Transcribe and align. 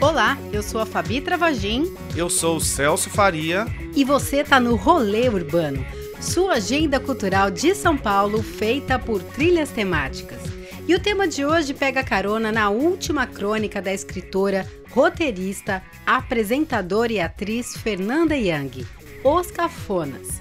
Olá, 0.00 0.38
eu 0.52 0.62
sou 0.62 0.80
a 0.80 0.86
Fabi 0.86 1.20
Travagin. 1.20 1.94
Eu 2.14 2.28
sou 2.28 2.56
o 2.56 2.60
Celso 2.60 3.08
Faria. 3.08 3.66
E 3.94 4.04
você 4.04 4.38
está 4.38 4.60
no 4.60 4.76
Rolê 4.76 5.28
Urbano, 5.28 5.84
sua 6.20 6.54
agenda 6.54 7.00
cultural 7.00 7.50
de 7.50 7.74
São 7.74 7.96
Paulo 7.96 8.42
feita 8.42 8.98
por 8.98 9.22
trilhas 9.22 9.70
temáticas. 9.70 10.40
E 10.86 10.94
o 10.94 11.00
tema 11.00 11.26
de 11.26 11.44
hoje 11.44 11.74
pega 11.74 12.04
carona 12.04 12.52
na 12.52 12.70
última 12.70 13.26
crônica 13.26 13.82
da 13.82 13.92
escritora, 13.92 14.70
roteirista, 14.90 15.82
apresentadora 16.06 17.12
e 17.12 17.20
atriz 17.20 17.76
Fernanda 17.76 18.36
Young, 18.36 18.86
Os 19.24 19.50
Cafonas. 19.50 20.40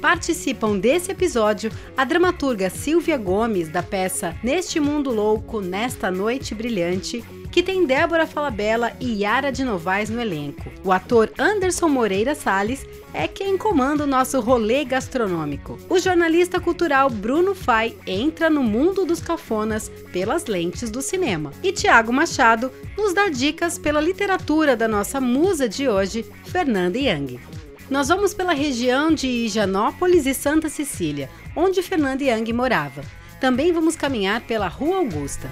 Participam 0.00 0.78
desse 0.78 1.10
episódio 1.10 1.72
a 1.96 2.04
dramaturga 2.04 2.70
Silvia 2.70 3.16
Gomes, 3.16 3.68
da 3.68 3.82
peça 3.82 4.36
Neste 4.42 4.78
Mundo 4.78 5.10
Louco, 5.10 5.60
Nesta 5.60 6.10
Noite 6.10 6.54
Brilhante, 6.54 7.24
que 7.56 7.62
tem 7.62 7.86
Débora 7.86 8.26
Falabella 8.26 8.94
e 9.00 9.22
Yara 9.22 9.50
de 9.50 9.64
Novaes 9.64 10.10
no 10.10 10.20
elenco. 10.20 10.70
O 10.84 10.92
ator 10.92 11.32
Anderson 11.38 11.88
Moreira 11.88 12.34
Salles 12.34 12.84
é 13.14 13.26
quem 13.26 13.56
comanda 13.56 14.04
o 14.04 14.06
nosso 14.06 14.38
rolê 14.40 14.84
gastronômico. 14.84 15.78
O 15.88 15.98
jornalista 15.98 16.60
cultural 16.60 17.08
Bruno 17.08 17.54
Fai 17.54 17.96
entra 18.06 18.50
no 18.50 18.62
mundo 18.62 19.06
dos 19.06 19.22
cafonas 19.22 19.88
pelas 20.12 20.44
lentes 20.44 20.90
do 20.90 21.00
cinema. 21.00 21.50
E 21.62 21.72
Tiago 21.72 22.12
Machado 22.12 22.70
nos 22.94 23.14
dá 23.14 23.30
dicas 23.30 23.78
pela 23.78 24.02
literatura 24.02 24.76
da 24.76 24.86
nossa 24.86 25.18
musa 25.18 25.66
de 25.66 25.88
hoje, 25.88 26.26
Fernanda 26.44 26.98
Young. 26.98 27.40
Nós 27.88 28.08
vamos 28.08 28.34
pela 28.34 28.52
região 28.52 29.10
de 29.10 29.28
Higienópolis 29.28 30.26
e 30.26 30.34
Santa 30.34 30.68
Cecília, 30.68 31.30
onde 31.56 31.82
Fernanda 31.82 32.22
Young 32.22 32.52
morava. 32.52 33.00
Também 33.40 33.72
vamos 33.72 33.96
caminhar 33.96 34.42
pela 34.42 34.68
Rua 34.68 34.98
Augusta. 34.98 35.50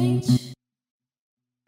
Gente, 0.00 0.52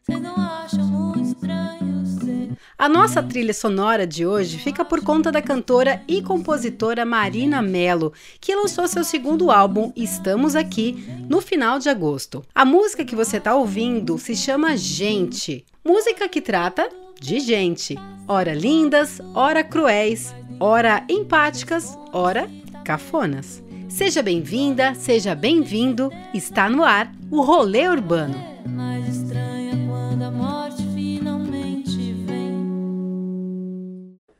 você 0.01 0.19
não 0.19 0.35
acha 0.35 0.77
muito 0.77 1.21
estranho 1.21 2.03
ser... 2.03 2.49
A 2.75 2.89
nossa 2.89 3.21
trilha 3.21 3.53
sonora 3.53 4.07
de 4.07 4.25
hoje 4.25 4.57
fica 4.57 4.83
por 4.83 5.03
conta 5.03 5.31
da 5.31 5.39
cantora 5.39 6.01
e 6.07 6.19
compositora 6.19 7.05
Marina 7.05 7.61
Mello, 7.61 8.11
que 8.41 8.55
lançou 8.55 8.87
seu 8.87 9.03
segundo 9.03 9.51
álbum 9.51 9.93
Estamos 9.95 10.55
Aqui 10.55 11.05
no 11.29 11.41
final 11.41 11.77
de 11.77 11.89
agosto. 11.89 12.43
A 12.55 12.65
música 12.65 13.05
que 13.05 13.15
você 13.15 13.37
está 13.37 13.53
ouvindo 13.53 14.17
se 14.17 14.35
chama 14.35 14.75
Gente, 14.75 15.63
música 15.85 16.27
que 16.27 16.41
trata 16.41 16.89
de 17.21 17.39
gente, 17.39 17.95
ora 18.27 18.55
lindas, 18.55 19.21
ora 19.35 19.63
cruéis, 19.63 20.33
ora 20.59 21.05
empáticas, 21.07 21.95
ora 22.11 22.49
cafonas. 22.83 23.61
Seja 23.87 24.23
bem-vinda, 24.23 24.95
seja 24.95 25.35
bem-vindo. 25.35 26.09
Está 26.33 26.67
no 26.67 26.83
ar 26.83 27.13
o 27.33 27.41
Rolê 27.41 27.89
Urbano. 27.89 28.35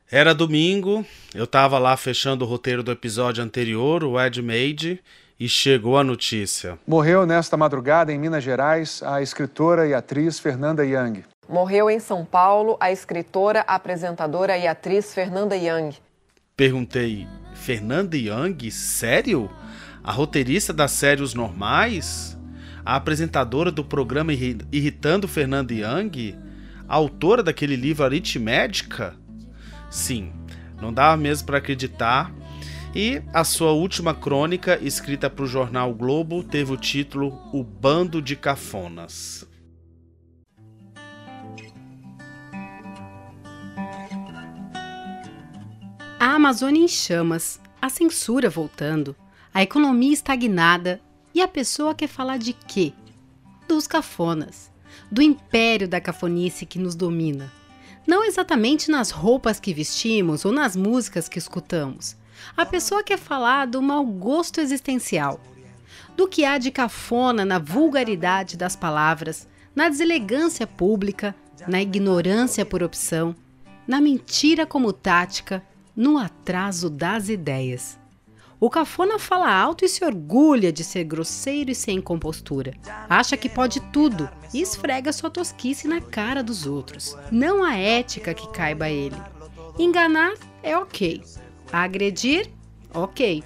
Era 0.08 0.32
domingo, 0.32 1.04
eu 1.34 1.42
estava 1.42 1.76
lá 1.80 1.96
fechando 1.96 2.44
o 2.44 2.48
roteiro 2.48 2.84
do 2.84 2.92
episódio 2.92 3.42
anterior, 3.42 4.04
o 4.04 4.20
Ed 4.20 4.40
Made, 4.40 5.02
e 5.40 5.48
chegou 5.48 5.98
a 5.98 6.04
notícia. 6.04 6.78
Morreu 6.86 7.26
nesta 7.26 7.56
madrugada 7.56 8.12
em 8.12 8.18
Minas 8.18 8.44
Gerais 8.44 9.02
a 9.02 9.20
escritora 9.20 9.88
e 9.88 9.92
atriz 9.92 10.38
Fernanda 10.38 10.86
Young. 10.86 11.24
Morreu 11.48 11.90
em 11.90 11.98
São 11.98 12.24
Paulo 12.24 12.76
a 12.78 12.92
escritora, 12.92 13.62
apresentadora 13.66 14.56
e 14.56 14.68
atriz 14.68 15.12
Fernanda 15.12 15.56
Young. 15.56 15.96
Perguntei: 16.56 17.26
Fernanda 17.54 18.16
Young? 18.16 18.70
Sério? 18.70 19.50
A 20.04 20.12
roteirista 20.12 20.72
da 20.72 20.86
série 20.86 21.22
Os 21.22 21.34
Normais? 21.34 22.38
A 22.84 22.96
apresentadora 22.96 23.72
do 23.72 23.82
programa 23.82 24.30
Irritando 24.32 25.26
Fernanda 25.26 25.72
Young? 25.72 26.36
Autora 26.86 27.42
daquele 27.42 27.76
livro 27.76 28.04
Aritmédica? 28.04 29.16
Sim, 29.90 30.32
não 30.78 30.92
dava 30.92 31.16
mesmo 31.16 31.46
para 31.46 31.56
acreditar. 31.56 32.30
E 32.94 33.22
a 33.32 33.42
sua 33.42 33.72
última 33.72 34.14
crônica, 34.14 34.78
escrita 34.82 35.30
para 35.30 35.44
o 35.44 35.48
jornal 35.48 35.94
Globo, 35.94 36.44
teve 36.44 36.72
o 36.72 36.76
título 36.76 37.40
O 37.54 37.64
Bando 37.64 38.20
de 38.20 38.36
Cafonas. 38.36 39.48
A 46.20 46.34
Amazônia 46.34 46.84
em 46.84 46.88
chamas, 46.88 47.58
a 47.80 47.88
censura 47.88 48.50
voltando, 48.50 49.16
a 49.52 49.62
economia 49.62 50.12
estagnada 50.12 51.00
e 51.34 51.42
a 51.42 51.48
pessoa 51.48 51.94
quer 51.94 52.06
falar 52.06 52.38
de 52.38 52.52
quê? 52.52 52.92
Dos 53.66 53.86
cafonas, 53.86 54.70
do 55.10 55.20
império 55.20 55.88
da 55.88 56.00
cafonice 56.00 56.64
que 56.64 56.78
nos 56.78 56.94
domina. 56.94 57.52
Não 58.06 58.24
exatamente 58.24 58.90
nas 58.90 59.10
roupas 59.10 59.58
que 59.58 59.74
vestimos 59.74 60.44
ou 60.44 60.52
nas 60.52 60.76
músicas 60.76 61.28
que 61.28 61.38
escutamos. 61.38 62.16
A 62.56 62.64
pessoa 62.64 63.02
quer 63.02 63.18
falar 63.18 63.66
do 63.66 63.82
mau 63.82 64.04
gosto 64.04 64.60
existencial, 64.60 65.40
do 66.16 66.28
que 66.28 66.44
há 66.44 66.58
de 66.58 66.70
cafona 66.70 67.44
na 67.44 67.58
vulgaridade 67.58 68.56
das 68.56 68.76
palavras, 68.76 69.48
na 69.74 69.88
deselegância 69.88 70.66
pública, 70.66 71.34
na 71.66 71.82
ignorância 71.82 72.64
por 72.64 72.82
opção, 72.82 73.34
na 73.86 74.00
mentira 74.00 74.66
como 74.66 74.92
tática 74.92 75.64
no 75.96 76.18
atraso 76.18 76.90
das 76.90 77.28
ideias. 77.28 77.98
O 78.64 78.70
cafona 78.70 79.18
fala 79.18 79.54
alto 79.54 79.84
e 79.84 79.88
se 79.90 80.02
orgulha 80.02 80.72
de 80.72 80.82
ser 80.82 81.04
grosseiro 81.04 81.70
e 81.70 81.74
sem 81.74 82.00
compostura. 82.00 82.72
Acha 83.10 83.36
que 83.36 83.46
pode 83.46 83.78
tudo 83.92 84.26
e 84.54 84.62
esfrega 84.62 85.12
sua 85.12 85.28
tosquice 85.28 85.86
na 85.86 86.00
cara 86.00 86.42
dos 86.42 86.66
outros. 86.66 87.14
Não 87.30 87.62
há 87.62 87.76
ética 87.76 88.32
que 88.32 88.50
caiba 88.52 88.86
a 88.86 88.90
ele. 88.90 89.20
Enganar 89.78 90.32
é 90.62 90.78
ok. 90.78 91.22
Agredir, 91.70 92.50
ok. 92.94 93.44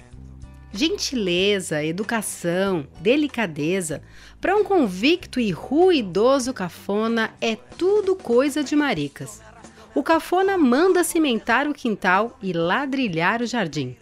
Gentileza, 0.71 1.83
educação, 1.83 2.87
delicadeza, 3.01 4.01
para 4.39 4.55
um 4.55 4.63
convicto 4.63 5.37
e 5.37 5.51
ruidoso 5.51 6.53
cafona 6.53 7.31
é 7.41 7.57
tudo 7.57 8.15
coisa 8.15 8.63
de 8.63 8.73
maricas 8.73 9.41
o 9.95 10.03
cafona 10.03 10.57
manda 10.57 11.03
cimentar 11.03 11.67
o 11.67 11.73
quintal 11.73 12.37
e 12.41 12.53
ladrilhar 12.53 13.41
o 13.41 13.45
jardim. 13.45 13.97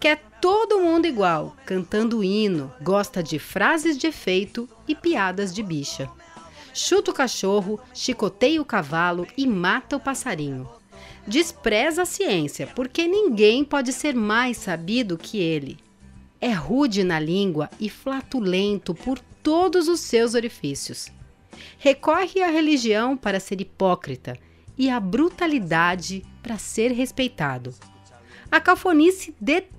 Quer 0.00 0.20
todo 0.46 0.80
mundo 0.80 1.06
igual, 1.06 1.56
cantando 1.66 2.22
hino, 2.22 2.72
gosta 2.80 3.20
de 3.20 3.36
frases 3.36 3.98
de 3.98 4.06
efeito 4.06 4.68
e 4.86 4.94
piadas 4.94 5.52
de 5.52 5.60
bicha. 5.60 6.08
Chuta 6.72 7.10
o 7.10 7.14
cachorro, 7.14 7.80
chicoteia 7.92 8.62
o 8.62 8.64
cavalo 8.64 9.26
e 9.36 9.44
mata 9.44 9.96
o 9.96 10.00
passarinho. 10.00 10.68
Despreza 11.26 12.02
a 12.02 12.06
ciência, 12.06 12.68
porque 12.76 13.08
ninguém 13.08 13.64
pode 13.64 13.92
ser 13.92 14.14
mais 14.14 14.56
sabido 14.56 15.18
que 15.18 15.40
ele. 15.40 15.78
É 16.40 16.52
rude 16.52 17.02
na 17.02 17.18
língua 17.18 17.68
e 17.80 17.90
flatulento 17.90 18.94
por 18.94 19.18
todos 19.42 19.88
os 19.88 19.98
seus 19.98 20.34
orifícios. 20.34 21.10
Recorre 21.76 22.40
à 22.40 22.50
religião 22.50 23.16
para 23.16 23.40
ser 23.40 23.60
hipócrita 23.60 24.38
e 24.78 24.88
a 24.88 25.00
brutalidade 25.00 26.24
para 26.40 26.56
ser 26.56 26.92
respeitado. 26.92 27.74
A 28.48 28.60
cafonice 28.60 29.34
detesta 29.40 29.75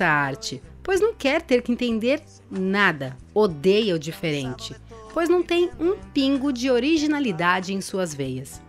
a 0.00 0.08
arte, 0.08 0.62
pois 0.82 1.00
não 1.00 1.14
quer 1.14 1.42
ter 1.42 1.62
que 1.62 1.72
entender 1.72 2.22
nada, 2.50 3.16
odeia 3.34 3.94
o 3.94 3.98
diferente, 3.98 4.74
pois 5.12 5.28
não 5.28 5.42
tem 5.42 5.70
um 5.78 5.96
pingo 6.12 6.52
de 6.52 6.70
originalidade 6.70 7.72
em 7.72 7.80
suas 7.80 8.14
veias. 8.14 8.60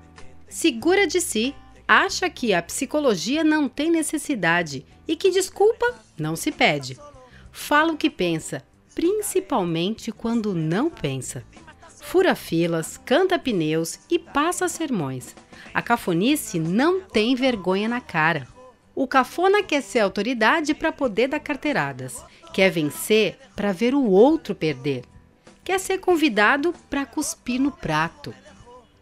Segura 0.48 1.08
de 1.08 1.20
si, 1.20 1.56
acha 1.88 2.30
que 2.30 2.54
a 2.54 2.62
psicologia 2.62 3.44
não 3.44 3.68
tem 3.68 3.90
necessidade 3.90 4.86
e 5.08 5.16
que 5.16 5.32
desculpa 5.32 5.96
não 6.18 6.36
se 6.36 6.52
pede. 6.52 6.98
Fala 7.52 7.94
o 7.94 7.98
que 7.98 8.10
pensa, 8.10 8.64
principalmente 8.94 10.12
quando 10.12 10.54
não 10.54 10.90
pensa. 10.90 11.44
Fura 12.02 12.36
filas, 12.36 12.98
canta 12.98 13.40
pneus 13.40 14.00
e 14.10 14.20
passa 14.20 14.68
sermões. 14.68 15.36
A 15.74 15.82
cafonice 15.82 16.60
não 16.60 17.02
tem 17.02 17.34
vergonha 17.34 17.88
na 17.88 18.02
cara. 18.02 18.48
O 18.96 19.08
cafona 19.08 19.64
quer 19.64 19.82
ser 19.82 20.00
autoridade 20.00 20.74
para 20.74 20.92
poder 20.92 21.28
dar 21.28 21.40
carteiradas. 21.40 22.24
Quer 22.54 22.70
vencer 22.70 23.38
para 23.56 23.72
ver 23.72 23.96
o 23.96 24.04
outro 24.04 24.54
perder. 24.54 25.04
Quer 25.64 25.80
ser 25.80 25.98
convidado 26.00 26.74
para 26.90 27.06
cuspir 27.06 27.60
no 27.60 27.72
prato. 27.72 28.34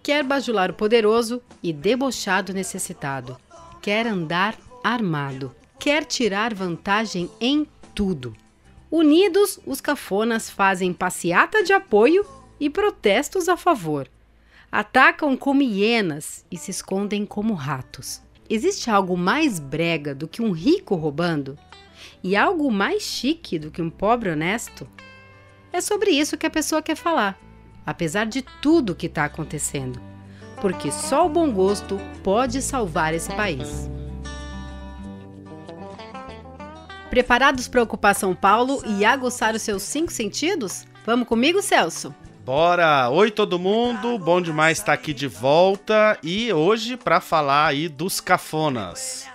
Quer 0.01 0.23
bajular 0.23 0.71
o 0.71 0.73
poderoso 0.73 1.41
e 1.61 1.73
debochado 1.73 2.53
necessitado. 2.53 3.37
Quer 3.81 4.07
andar 4.07 4.57
armado. 4.83 5.55
Quer 5.79 6.05
tirar 6.05 6.53
vantagem 6.53 7.29
em 7.39 7.67
tudo. 7.93 8.35
Unidos, 8.89 9.59
os 9.65 9.81
cafonas 9.81 10.49
fazem 10.49 10.93
passeata 10.93 11.63
de 11.63 11.73
apoio 11.73 12.25
e 12.59 12.69
protestos 12.69 13.49
a 13.49 13.57
favor 13.57 14.07
atacam 14.71 15.35
como 15.35 15.61
hienas 15.61 16.45
e 16.49 16.57
se 16.57 16.71
escondem 16.71 17.25
como 17.25 17.53
ratos. 17.53 18.21
Existe 18.53 18.91
algo 18.91 19.15
mais 19.15 19.59
brega 19.59 20.13
do 20.13 20.27
que 20.27 20.41
um 20.41 20.51
rico 20.51 20.93
roubando? 20.95 21.57
E 22.21 22.35
algo 22.35 22.69
mais 22.69 23.01
chique 23.01 23.57
do 23.57 23.71
que 23.71 23.81
um 23.81 23.89
pobre 23.89 24.29
honesto? 24.29 24.85
É 25.71 25.79
sobre 25.79 26.11
isso 26.11 26.37
que 26.37 26.45
a 26.45 26.49
pessoa 26.49 26.81
quer 26.81 26.97
falar, 26.97 27.39
apesar 27.85 28.25
de 28.25 28.41
tudo 28.61 28.93
que 28.93 29.05
está 29.05 29.23
acontecendo. 29.23 30.01
Porque 30.59 30.91
só 30.91 31.27
o 31.27 31.29
bom 31.29 31.49
gosto 31.49 31.97
pode 32.25 32.61
salvar 32.61 33.13
esse 33.13 33.33
país. 33.33 33.89
Preparados 37.09 37.69
para 37.69 37.83
ocupar 37.83 38.15
São 38.15 38.35
Paulo 38.35 38.83
e 38.85 39.05
aguçar 39.05 39.55
os 39.55 39.61
seus 39.61 39.81
cinco 39.81 40.11
sentidos? 40.11 40.85
Vamos 41.05 41.25
comigo, 41.25 41.61
Celso? 41.61 42.13
Bora! 42.43 43.07
Oi 43.11 43.29
todo 43.29 43.59
mundo, 43.59 44.17
bom 44.17 44.41
demais 44.41 44.79
estar 44.79 44.93
aqui 44.93 45.13
de 45.13 45.27
volta 45.27 46.17
e 46.23 46.51
hoje 46.51 46.97
para 46.97 47.21
falar 47.21 47.67
aí 47.67 47.87
dos 47.87 48.19
cafonas. 48.19 49.27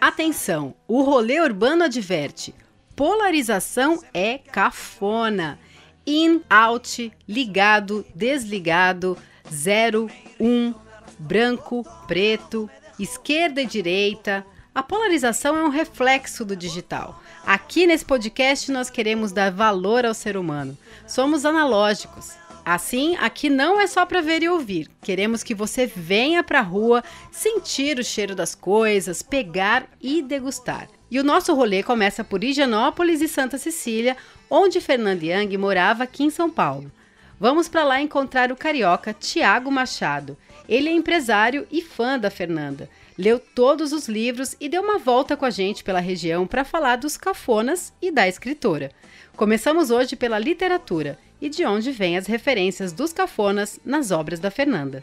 Atenção, 0.00 0.72
o 0.86 1.02
rolê 1.02 1.40
urbano 1.40 1.82
adverte. 1.82 2.54
Polarização 2.94 4.00
é 4.14 4.38
cafona. 4.38 5.58
In, 6.06 6.40
out, 6.48 7.12
ligado, 7.28 8.06
desligado, 8.14 9.18
zero, 9.52 10.08
um, 10.38 10.72
branco, 11.18 11.84
preto, 12.06 12.70
esquerda 12.96 13.60
e 13.60 13.66
direita, 13.66 14.46
a 14.74 14.82
polarização 14.82 15.56
é 15.56 15.64
um 15.64 15.68
reflexo 15.68 16.44
do 16.44 16.56
digital. 16.56 17.20
Aqui 17.44 17.86
nesse 17.86 18.04
podcast 18.04 18.70
nós 18.70 18.88
queremos 18.88 19.32
dar 19.32 19.50
valor 19.50 20.06
ao 20.06 20.14
ser 20.14 20.36
humano. 20.36 20.78
Somos 21.06 21.44
analógicos. 21.44 22.41
Assim, 22.64 23.16
aqui 23.16 23.50
não 23.50 23.80
é 23.80 23.86
só 23.86 24.06
para 24.06 24.20
ver 24.20 24.42
e 24.42 24.48
ouvir. 24.48 24.88
Queremos 25.02 25.42
que 25.42 25.54
você 25.54 25.84
venha 25.86 26.44
para 26.44 26.60
a 26.60 26.62
rua, 26.62 27.02
sentir 27.30 27.98
o 27.98 28.04
cheiro 28.04 28.36
das 28.36 28.54
coisas, 28.54 29.20
pegar 29.20 29.88
e 30.00 30.22
degustar. 30.22 30.88
E 31.10 31.18
o 31.18 31.24
nosso 31.24 31.52
rolê 31.54 31.82
começa 31.82 32.22
por 32.22 32.44
Higienópolis 32.44 33.20
e 33.20 33.26
Santa 33.26 33.58
Cecília, 33.58 34.16
onde 34.48 34.80
Fernando 34.80 35.24
Young 35.24 35.56
morava 35.56 36.04
aqui 36.04 36.22
em 36.22 36.30
São 36.30 36.48
Paulo. 36.48 36.90
Vamos 37.38 37.68
para 37.68 37.82
lá 37.82 38.00
encontrar 38.00 38.52
o 38.52 38.56
carioca 38.56 39.12
Tiago 39.12 39.70
Machado. 39.70 40.36
Ele 40.68 40.88
é 40.88 40.92
empresário 40.92 41.66
e 41.70 41.82
fã 41.82 42.16
da 42.16 42.30
Fernanda 42.30 42.88
leu 43.18 43.38
todos 43.38 43.92
os 43.92 44.08
livros 44.08 44.56
e 44.60 44.68
deu 44.68 44.82
uma 44.82 44.98
volta 44.98 45.36
com 45.36 45.44
a 45.44 45.50
gente 45.50 45.84
pela 45.84 46.00
região 46.00 46.46
para 46.46 46.64
falar 46.64 46.96
dos 46.96 47.16
cafonas 47.16 47.92
e 48.00 48.10
da 48.10 48.26
escritora. 48.26 48.90
Começamos 49.36 49.90
hoje 49.90 50.16
pela 50.16 50.38
literatura 50.38 51.18
e 51.40 51.48
de 51.48 51.64
onde 51.64 51.90
vêm 51.90 52.16
as 52.16 52.26
referências 52.26 52.92
dos 52.92 53.12
cafonas 53.12 53.80
nas 53.84 54.10
obras 54.10 54.38
da 54.38 54.50
Fernanda. 54.50 55.02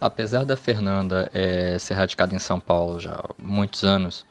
Apesar 0.00 0.44
da 0.44 0.56
Fernanda 0.56 1.30
é, 1.32 1.78
ser 1.78 1.94
radicada 1.94 2.34
em 2.34 2.38
São 2.38 2.58
Paulo 2.58 2.98
já 2.98 3.12
há 3.12 3.28
muitos 3.38 3.84
anos, 3.84 4.24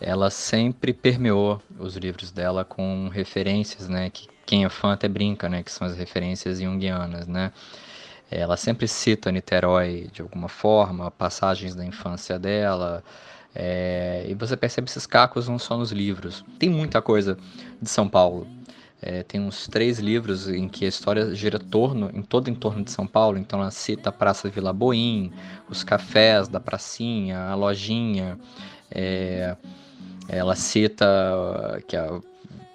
ela 0.00 0.30
sempre 0.30 0.92
permeou 0.92 1.60
os 1.78 1.96
livros 1.96 2.30
dela 2.30 2.64
com 2.64 3.08
referências, 3.08 3.88
né, 3.88 4.10
que 4.10 4.28
quem 4.46 4.64
é 4.64 4.68
fã 4.68 4.92
até 4.92 5.08
brinca, 5.08 5.48
né, 5.48 5.62
que 5.62 5.72
são 5.72 5.86
as 5.86 5.96
referências 5.96 6.60
junguianas, 6.60 7.26
né, 7.26 7.52
ela 8.30 8.56
sempre 8.56 8.86
cita 8.86 9.32
Niterói 9.32 10.08
de 10.12 10.22
alguma 10.22 10.48
forma, 10.48 11.10
passagens 11.10 11.74
da 11.74 11.84
infância 11.84 12.38
dela, 12.38 13.02
é, 13.54 14.26
e 14.28 14.34
você 14.34 14.56
percebe 14.56 14.88
esses 14.88 15.06
cacos 15.06 15.48
não 15.48 15.58
só 15.58 15.76
nos 15.76 15.90
livros. 15.90 16.44
Tem 16.58 16.68
muita 16.68 17.00
coisa 17.00 17.38
de 17.80 17.88
São 17.88 18.08
Paulo. 18.08 18.46
É, 19.00 19.22
tem 19.22 19.40
uns 19.40 19.68
três 19.68 19.98
livros 19.98 20.48
em 20.48 20.68
que 20.68 20.84
a 20.84 20.88
história 20.88 21.34
gira 21.34 21.58
torno, 21.58 22.10
em 22.12 22.22
todo 22.22 22.50
em 22.50 22.54
torno 22.54 22.84
de 22.84 22.90
São 22.90 23.06
Paulo. 23.06 23.38
Então 23.38 23.60
ela 23.60 23.70
cita 23.70 24.10
a 24.10 24.12
Praça 24.12 24.48
Vila 24.48 24.72
Boim, 24.72 25.32
os 25.68 25.82
cafés 25.84 26.48
da 26.48 26.60
pracinha, 26.60 27.44
a 27.44 27.54
lojinha. 27.54 28.38
É, 28.90 29.56
ela 30.28 30.54
cita 30.54 31.06
que 31.86 31.96
a, 31.96 32.20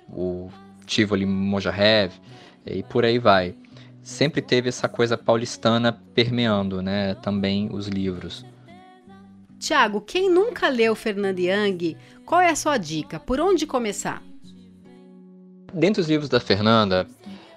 o 0.09 0.49
Tivoli 0.85 1.25
Mojarev 1.25 2.13
e 2.65 2.83
por 2.83 3.05
aí 3.05 3.19
vai 3.19 3.55
sempre 4.03 4.41
teve 4.41 4.69
essa 4.69 4.89
coisa 4.89 5.17
paulistana 5.17 5.93
permeando, 6.13 6.81
né, 6.81 7.15
também 7.15 7.69
os 7.71 7.87
livros. 7.87 8.45
Tiago, 9.57 10.01
quem 10.01 10.29
nunca 10.29 10.67
leu 10.67 10.93
Fernando 10.93 11.39
Young, 11.39 11.95
qual 12.25 12.41
é 12.41 12.49
a 12.49 12.55
sua 12.55 12.77
dica? 12.77 13.17
Por 13.17 13.39
onde 13.39 13.65
começar? 13.65 14.21
Dentre 15.73 16.01
os 16.01 16.09
livros 16.09 16.27
da 16.27 16.39
Fernanda, 16.39 17.07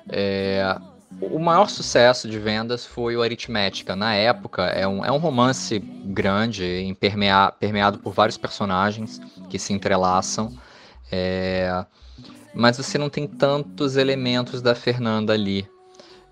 é, 0.09 0.79
o 1.21 1.39
maior 1.39 1.69
sucesso 1.69 2.29
de 2.29 2.39
vendas 2.39 2.87
foi 2.87 3.17
o 3.17 3.23
Aritmética. 3.23 3.97
Na 3.97 4.15
época, 4.15 4.67
é 4.67 4.87
um, 4.87 5.05
é 5.05 5.11
um 5.11 5.19
romance 5.19 5.79
grande, 5.79 6.97
permea, 7.01 7.53
permeado 7.59 7.99
por 7.99 8.13
vários 8.13 8.37
personagens 8.39 9.21
que 9.51 9.59
se 9.59 9.73
entrelaçam. 9.73 10.57
É, 11.11 11.85
mas 12.55 12.77
você 12.77 12.97
não 12.97 13.11
tem 13.11 13.27
tantos 13.27 13.97
elementos 13.97 14.63
da 14.63 14.75
Fernanda 14.75 15.33
ali. 15.33 15.69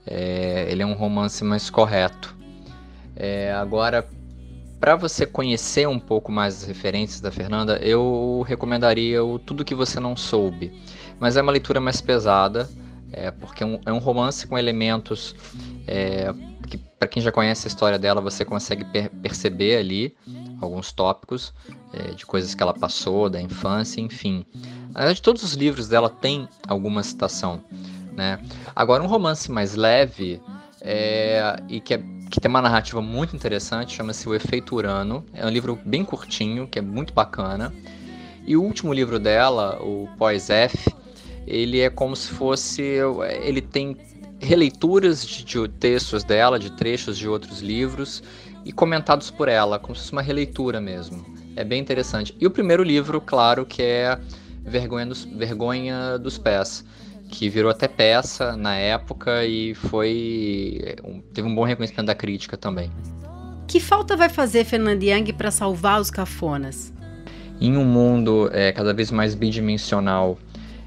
É, 0.07 0.67
ele 0.71 0.83
é 0.83 0.87
um 0.87 0.95
romance 0.95 1.43
mais 1.45 1.71
correto. 1.71 2.35
É, 3.17 3.53
agora, 3.53 4.07
para 4.81 4.97
você 4.97 5.25
conhecer 5.25 5.89
um 5.89 5.99
pouco 5.99 6.31
mais 6.31 6.63
as 6.63 6.65
referências 6.65 7.21
da 7.21 7.31
Fernanda, 7.31 7.79
eu 7.79 8.45
recomendaria 8.47 9.25
o 9.25 9.39
Tudo 9.39 9.65
Que 9.65 9.75
Você 9.75 9.99
Não 9.99 10.17
Soube. 10.17 10.73
Mas 11.19 11.37
é 11.37 11.43
uma 11.43 11.53
leitura 11.53 11.81
mais 11.81 12.01
pesada, 12.01 12.69
é, 13.13 13.31
porque 13.31 13.63
é 13.63 13.67
um, 13.67 13.81
é 13.87 13.93
um, 13.93 13.99
romance 13.99 14.47
com 14.47 14.59
elementos 14.59 15.35
é, 15.87 16.35
que, 16.69 16.77
para 16.77 17.09
quem 17.09 17.23
já 17.23 17.33
conhece 17.33 17.67
a 17.67 17.69
história 17.69 17.99
dela, 17.99 18.21
você 18.21 18.45
consegue 18.45 18.85
per 18.85 19.09
perceber 19.11 19.79
ali 19.79 20.15
alguns 20.61 20.93
tópicos 20.93 21.55
é, 21.93 22.11
de 22.11 22.27
coisas 22.27 22.55
que 22.55 22.63
ela 22.63 22.75
passou, 22.75 23.31
da 23.31 23.41
infância, 23.41 24.01
enfim. 24.01 24.45
Na 24.93 25.01
verdade, 25.01 25.23
todos 25.23 25.43
os 25.43 25.55
livros 25.55 25.89
dela 25.89 26.11
têm 26.11 26.49
alguma 26.69 27.03
citação 27.03 27.63
né? 28.17 28.39
Agora, 28.75 29.03
um 29.03 29.07
romance 29.07 29.51
mais 29.51 29.75
leve 29.75 30.41
é, 30.81 31.57
e 31.69 31.81
que, 31.81 31.95
é, 31.95 32.03
que 32.31 32.41
tem 32.41 32.49
uma 32.49 32.63
narrativa 32.63 33.01
muito 33.01 33.35
interessante, 33.35 33.95
chama-se 33.95 34.29
O 34.29 34.35
Efeito 34.35 34.75
Urano. 34.75 35.25
É 35.33 35.45
um 35.47 35.51
livro 35.51 35.79
bem 35.85 36.05
curtinho, 36.05 36.67
que 36.67 36.79
é 36.79 36.83
muito 36.83 37.13
bacana. 37.13 37.73
E 38.47 38.57
o 38.57 38.63
último 38.63 38.93
livro 38.93 39.19
dela, 39.19 39.79
o 39.83 40.09
Pós 40.19 40.51
F, 40.51 40.95
ele 41.47 41.81
é 41.81 41.89
como 41.89 42.15
se 42.15 42.29
fosse. 42.29 42.83
Ele 43.43 43.61
tem 43.61 43.97
releituras 44.39 45.27
de, 45.27 45.45
de 45.45 45.69
textos 45.69 46.23
dela, 46.23 46.59
de 46.59 46.71
trechos 46.71 47.17
de 47.17 47.29
outros 47.29 47.61
livros 47.61 48.23
e 48.65 48.73
comentados 48.73 49.31
por 49.31 49.49
ela, 49.49 49.79
como 49.79 49.95
se 49.95 50.03
fosse 50.03 50.13
uma 50.13 50.23
releitura 50.23 50.81
mesmo. 50.81 51.25
É 51.57 51.65
bem 51.65 51.81
interessante. 51.81 52.37
E 52.41 52.47
o 52.47 52.51
primeiro 52.51 52.83
livro, 52.83 53.21
claro, 53.21 53.65
que 53.65 53.83
é 53.83 54.19
Vergonha 54.63 55.07
dos, 55.07 55.25
Vergonha 55.25 56.19
dos 56.19 56.39
Pés, 56.39 56.85
que 57.29 57.49
virou 57.49 57.71
até 57.71 57.89
peça 57.89 58.57
na 58.57 58.77
época 58.77 59.45
e 59.45 59.75
foi 59.75 60.97
teve 61.33 61.49
um 61.49 61.55
bom 61.55 61.65
reconhecimento 61.65 62.07
da 62.07 62.15
crítica 62.15 62.57
também. 62.57 62.91
Que 63.67 63.81
falta 63.81 64.17
vai 64.17 64.29
fazer 64.29 64.65
Fernand 64.65 65.01
Young 65.03 65.33
para 65.33 65.51
salvar 65.51 66.01
os 66.01 66.11
cafonas? 66.11 66.93
Em 67.61 67.77
um 67.77 67.85
mundo 67.85 68.51
é, 68.53 68.73
cada 68.73 68.93
vez 68.93 69.11
mais 69.11 69.35
bidimensional, 69.35 70.39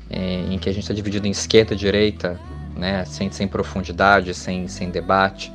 é, 0.10 0.46
em 0.52 0.58
que 0.58 0.70
a 0.70 0.72
gente 0.72 0.84
está 0.84 0.94
dividido 0.94 1.28
em 1.28 1.32
esquerda 1.32 1.74
e 1.74 1.78
direita, 1.78 2.40
né, 2.76 3.04
sem, 3.06 3.32
sem 3.32 3.48
profundidade, 3.48 4.34
sem, 4.34 4.68
sem 4.68 4.90
debate, 4.90 5.52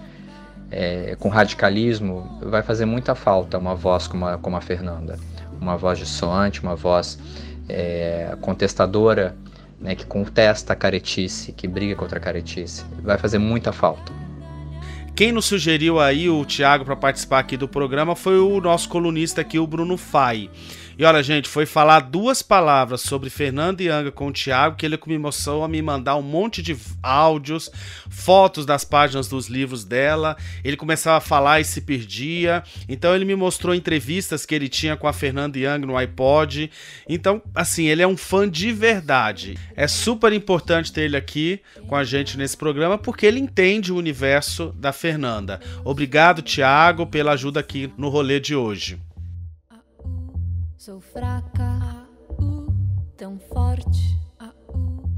é, 0.71 1.17
com 1.19 1.29
radicalismo, 1.29 2.39
vai 2.43 2.63
fazer 2.63 2.87
muita 2.87 3.15
falta 3.15 3.59
uma 3.59 3.75
voz 3.75 4.07
como 4.07 4.27
a, 4.27 4.39
como 4.39 4.57
a 4.57 4.61
Fernanda. 4.61 5.19
Uma 5.61 5.77
voz 5.77 5.99
dissoante, 5.99 6.61
uma 6.61 6.75
voz 6.75 7.19
é, 7.69 8.37
contestadora 8.41 9.37
né, 9.83 9.95
que 9.97 10.07
contesta 10.07 10.73
a 10.73 10.77
caretice, 10.77 11.53
que 11.53 11.67
briga 11.67 11.97
contra 11.97 12.19
a 12.19 12.23
caretice. 12.23 12.85
Vai 13.03 13.19
fazer 13.19 13.39
muita 13.39 13.73
falta. 13.73 14.13
Quem 15.15 15.31
nos 15.31 15.45
sugeriu 15.45 16.01
aí 16.01 16.31
o 16.31 16.43
Thiago 16.45 16.87
para 16.87 16.97
participar 16.97 17.41
aqui 17.41 17.57
do 17.57 17.69
programa 17.69 18.17
foi 18.17 18.39
o 18.39 18.61
nosso 18.61 18.89
colunista 18.89 19.43
aqui, 19.43 19.59
o 19.59 19.67
Bruno 19.67 19.99
Fai. 19.99 20.49
E 20.99 21.05
olha, 21.05 21.23
gente, 21.23 21.49
foi 21.49 21.65
falar 21.65 22.01
duas 22.01 22.43
palavras 22.43 23.01
sobre 23.01 23.31
Fernando 23.31 23.81
Yanga 23.81 24.13
com 24.13 24.29
o 24.29 24.33
Thiago 24.33 24.77
que 24.77 24.85
ele 24.85 24.99
começou 24.99 25.65
a 25.65 25.69
me 25.69 25.81
mandar 25.81 26.17
um 26.17 26.23
monte 26.23 26.63
de 26.63 26.77
áudios, 27.03 27.71
fotos 28.11 28.67
das 28.67 28.85
páginas 28.85 29.29
dos 29.29 29.49
livros 29.49 29.85
dela. 29.85 30.37
Ele 30.63 30.77
começava 30.77 31.17
a 31.17 31.21
falar 31.21 31.61
e 31.61 31.65
se 31.65 31.81
perdia. 31.81 32.63
Então 32.89 33.15
ele 33.15 33.25
me 33.25 33.35
mostrou 33.35 33.75
entrevistas 33.75 34.45
que 34.45 34.55
ele 34.55 34.69
tinha 34.69 34.97
com 34.97 35.09
a 35.09 35.13
Fernanda 35.13 35.59
Young 35.59 35.87
no 35.87 35.97
iPod. 35.97 36.71
Então, 37.09 37.43
assim, 37.55 37.87
ele 37.87 38.03
é 38.03 38.07
um 38.07 38.17
fã 38.17 38.49
de 38.49 38.73
verdade. 38.73 39.57
É 39.75 39.89
super 39.89 40.33
importante 40.33 40.93
ter 40.93 41.03
ele 41.03 41.17
aqui 41.17 41.61
com 41.87 41.97
a 41.97 42.05
gente 42.05 42.37
nesse 42.37 42.57
programa 42.57 42.99
porque 42.99 43.25
ele 43.25 43.41
entende 43.41 43.93
o 43.93 43.97
universo 43.97 44.75
da 44.77 44.93
Fernanda. 44.93 45.61
Obrigado, 45.85 46.43
Thiago, 46.43 47.07
pela 47.07 47.33
ajuda 47.33 47.61
aqui 47.61 47.93
no 47.97 48.09
rolê 48.09 48.39
de 48.39 48.55
hoje. 48.55 48.99
Sou 50.85 51.01
fraca, 51.01 52.09
uh, 52.41 52.75
tão 53.17 53.39
forte. 53.39 54.19
Uh. 54.41 55.09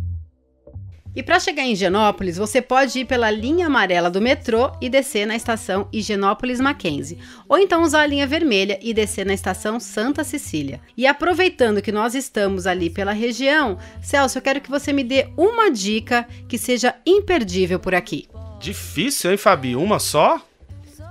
E 1.17 1.23
para 1.23 1.41
chegar 1.41 1.63
em 1.63 1.73
Higienópolis, 1.73 2.37
você 2.37 2.61
pode 2.61 2.99
ir 2.99 3.07
pela 3.07 3.31
linha 3.31 3.69
amarela 3.69 4.11
do 4.11 4.21
metrô 4.21 4.71
e 4.79 4.91
descer 4.91 5.27
na 5.27 5.35
estação 5.35 5.89
Higienópolis 5.91 6.61
Mackenzie, 6.61 7.19
ou 7.49 7.57
então 7.57 7.83
usar 7.83 8.03
a 8.03 8.07
linha 8.07 8.27
vermelha 8.27 8.79
e 8.83 8.93
descer 8.93 9.25
na 9.25 9.33
estação 9.33 9.81
Santa 9.81 10.23
Cecília. 10.23 10.83
E 10.99 11.07
aproveitando 11.07 11.81
que 11.81 11.91
nós 11.91 12.15
estamos 12.15 12.67
ali 12.67 12.91
pela 12.91 13.13
região, 13.13 13.79
Celso, 14.03 14.37
eu 14.37 14.43
quero 14.43 14.61
que 14.61 14.69
você 14.69 14.93
me 14.93 15.03
dê 15.03 15.29
uma 15.35 15.71
dica 15.71 16.29
que 16.47 16.59
seja 16.59 16.95
imperdível 17.07 17.81
por 17.81 17.95
aqui. 17.95 18.29
Difícil, 18.61 19.31
hein, 19.31 19.39
Fabi? 19.39 19.75
Uma 19.75 19.99
só? 19.99 20.47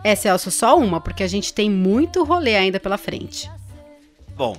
É, 0.03 0.13
Celso, 0.13 0.51
só 0.51 0.77
uma, 0.77 1.01
porque 1.01 1.23
a 1.23 1.27
gente 1.27 1.51
tem 1.51 1.71
muito 1.71 2.23
rolê 2.23 2.55
ainda 2.55 2.79
pela 2.79 2.99
frente. 2.99 3.49
Bom, 4.37 4.57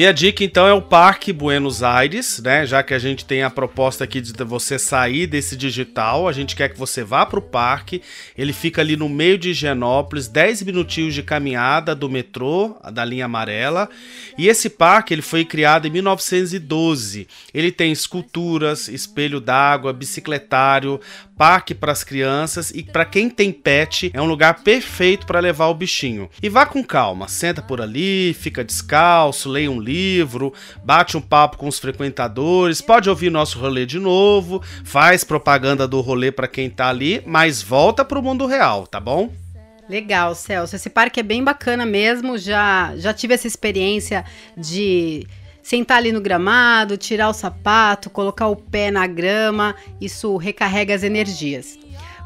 minha 0.00 0.14
dica 0.14 0.42
então 0.42 0.66
é 0.66 0.72
o 0.72 0.80
Parque 0.80 1.30
Buenos 1.30 1.82
Aires, 1.82 2.40
né? 2.42 2.64
Já 2.64 2.82
que 2.82 2.94
a 2.94 2.98
gente 2.98 3.22
tem 3.22 3.42
a 3.42 3.50
proposta 3.50 4.02
aqui 4.02 4.18
de 4.18 4.32
você 4.44 4.78
sair 4.78 5.26
desse 5.26 5.54
digital, 5.54 6.26
a 6.26 6.32
gente 6.32 6.56
quer 6.56 6.70
que 6.70 6.78
você 6.78 7.04
vá 7.04 7.26
para 7.26 7.38
o 7.38 7.42
parque. 7.42 8.00
Ele 8.34 8.54
fica 8.54 8.80
ali 8.80 8.96
no 8.96 9.10
meio 9.10 9.36
de 9.36 9.50
Higienópolis, 9.50 10.26
10 10.26 10.62
minutinhos 10.62 11.12
de 11.12 11.22
caminhada 11.22 11.94
do 11.94 12.08
metrô, 12.08 12.78
da 12.90 13.04
linha 13.04 13.26
amarela. 13.26 13.90
E 14.38 14.48
esse 14.48 14.70
parque 14.70 15.12
ele 15.12 15.20
foi 15.20 15.44
criado 15.44 15.86
em 15.86 15.90
1912. 15.90 17.28
Ele 17.52 17.70
tem 17.70 17.92
esculturas, 17.92 18.88
espelho 18.88 19.38
d'água, 19.38 19.92
bicicletário, 19.92 20.98
parque 21.40 21.74
para 21.74 21.90
as 21.90 22.04
crianças 22.04 22.70
e 22.70 22.82
para 22.82 23.02
quem 23.02 23.30
tem 23.30 23.50
pet 23.50 24.10
é 24.12 24.20
um 24.20 24.26
lugar 24.26 24.62
perfeito 24.62 25.26
para 25.26 25.40
levar 25.40 25.68
o 25.68 25.74
bichinho. 25.74 26.28
E 26.42 26.50
vá 26.50 26.66
com 26.66 26.84
calma, 26.84 27.28
senta 27.28 27.62
por 27.62 27.80
ali, 27.80 28.34
fica 28.34 28.62
descalço, 28.62 29.48
leia 29.48 29.70
um 29.70 29.80
livro, 29.80 29.89
bate 30.84 31.16
um 31.16 31.20
papo 31.20 31.56
com 31.56 31.68
os 31.68 31.78
frequentadores, 31.78 32.80
pode 32.80 33.08
ouvir 33.08 33.30
nosso 33.30 33.58
rolê 33.58 33.86
de 33.86 33.98
novo, 33.98 34.62
faz 34.84 35.24
propaganda 35.24 35.86
do 35.86 36.00
rolê 36.00 36.30
para 36.30 36.48
quem 36.48 36.70
tá 36.70 36.88
ali, 36.88 37.22
mas 37.26 37.62
volta 37.62 38.04
para 38.04 38.18
o 38.18 38.22
mundo 38.22 38.46
real, 38.46 38.86
tá 38.86 39.00
bom? 39.00 39.32
Legal, 39.88 40.36
Celso. 40.36 40.76
Esse 40.76 40.88
parque 40.88 41.18
é 41.18 41.22
bem 41.22 41.42
bacana 41.42 41.84
mesmo. 41.84 42.38
Já 42.38 42.92
já 42.96 43.12
tive 43.12 43.34
essa 43.34 43.48
experiência 43.48 44.24
de 44.56 45.26
sentar 45.60 45.98
ali 45.98 46.12
no 46.12 46.20
gramado, 46.20 46.96
tirar 46.96 47.28
o 47.28 47.34
sapato, 47.34 48.08
colocar 48.08 48.46
o 48.46 48.54
pé 48.54 48.92
na 48.92 49.06
grama, 49.08 49.74
isso 50.00 50.36
recarrega 50.36 50.94
as 50.94 51.02
energias. 51.02 51.79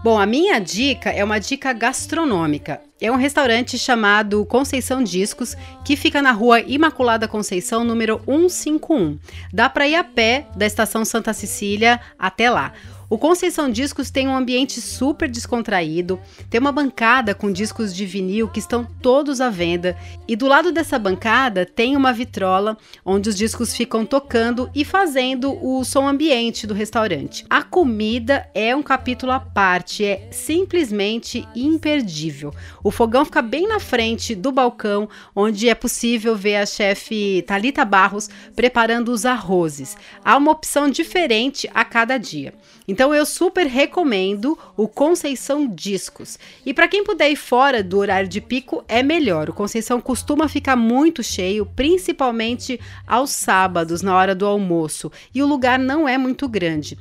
Bom, 0.04 0.18
a 0.18 0.26
minha 0.26 0.58
dica 0.58 1.08
é 1.08 1.24
uma 1.24 1.38
dica 1.38 1.72
gastronômica. 1.72 2.78
É 3.00 3.10
um 3.10 3.16
restaurante 3.16 3.78
chamado 3.78 4.44
Conceição 4.44 5.02
Discos, 5.02 5.56
que 5.82 5.96
fica 5.96 6.20
na 6.20 6.30
rua 6.30 6.60
Imaculada 6.60 7.26
Conceição, 7.26 7.84
número 7.84 8.20
151. 8.26 9.18
Dá 9.50 9.66
para 9.70 9.88
ir 9.88 9.94
a 9.94 10.04
pé 10.04 10.46
da 10.54 10.66
estação 10.66 11.06
Santa 11.06 11.32
Cecília 11.32 11.98
até 12.18 12.50
lá. 12.50 12.74
O 13.14 13.18
Conceição 13.24 13.70
Discos 13.70 14.10
tem 14.10 14.26
um 14.26 14.34
ambiente 14.34 14.80
super 14.80 15.30
descontraído, 15.30 16.18
tem 16.50 16.60
uma 16.60 16.72
bancada 16.72 17.32
com 17.32 17.52
discos 17.52 17.94
de 17.94 18.04
vinil 18.04 18.48
que 18.48 18.58
estão 18.58 18.84
todos 19.00 19.40
à 19.40 19.48
venda, 19.48 19.96
e 20.26 20.34
do 20.34 20.48
lado 20.48 20.72
dessa 20.72 20.98
bancada 20.98 21.64
tem 21.64 21.96
uma 21.96 22.12
vitrola 22.12 22.76
onde 23.04 23.28
os 23.28 23.36
discos 23.36 23.72
ficam 23.72 24.04
tocando 24.04 24.68
e 24.74 24.84
fazendo 24.84 25.56
o 25.64 25.84
som 25.84 26.08
ambiente 26.08 26.66
do 26.66 26.74
restaurante. 26.74 27.46
A 27.48 27.62
comida 27.62 28.50
é 28.52 28.74
um 28.74 28.82
capítulo 28.82 29.30
à 29.30 29.38
parte, 29.38 30.04
é 30.04 30.26
simplesmente 30.32 31.46
imperdível. 31.54 32.52
O 32.82 32.90
fogão 32.90 33.24
fica 33.24 33.40
bem 33.40 33.68
na 33.68 33.78
frente 33.78 34.34
do 34.34 34.50
balcão, 34.50 35.08
onde 35.36 35.68
é 35.68 35.74
possível 35.76 36.34
ver 36.34 36.56
a 36.56 36.66
chefe 36.66 37.44
Talita 37.46 37.84
Barros 37.84 38.28
preparando 38.56 39.12
os 39.12 39.24
arrozes. 39.24 39.96
Há 40.24 40.36
uma 40.36 40.50
opção 40.50 40.90
diferente 40.90 41.70
a 41.72 41.84
cada 41.84 42.18
dia. 42.18 42.52
Então 42.88 43.03
eu 43.12 43.26
super 43.26 43.66
recomendo 43.66 44.56
o 44.76 44.86
Conceição 44.86 45.66
Discos. 45.66 46.38
E 46.64 46.72
para 46.72 46.86
quem 46.86 47.02
puder 47.02 47.30
ir 47.30 47.36
fora 47.36 47.82
do 47.82 47.98
horário 47.98 48.28
de 48.28 48.40
pico, 48.40 48.84
é 48.86 49.02
melhor. 49.02 49.50
O 49.50 49.52
Conceição 49.52 50.00
costuma 50.00 50.48
ficar 50.48 50.76
muito 50.76 51.22
cheio, 51.22 51.66
principalmente 51.66 52.78
aos 53.06 53.30
sábados, 53.30 54.00
na 54.00 54.16
hora 54.16 54.34
do 54.34 54.46
almoço, 54.46 55.10
e 55.34 55.42
o 55.42 55.46
lugar 55.46 55.78
não 55.78 56.08
é 56.08 56.16
muito 56.16 56.48
grande. 56.48 56.96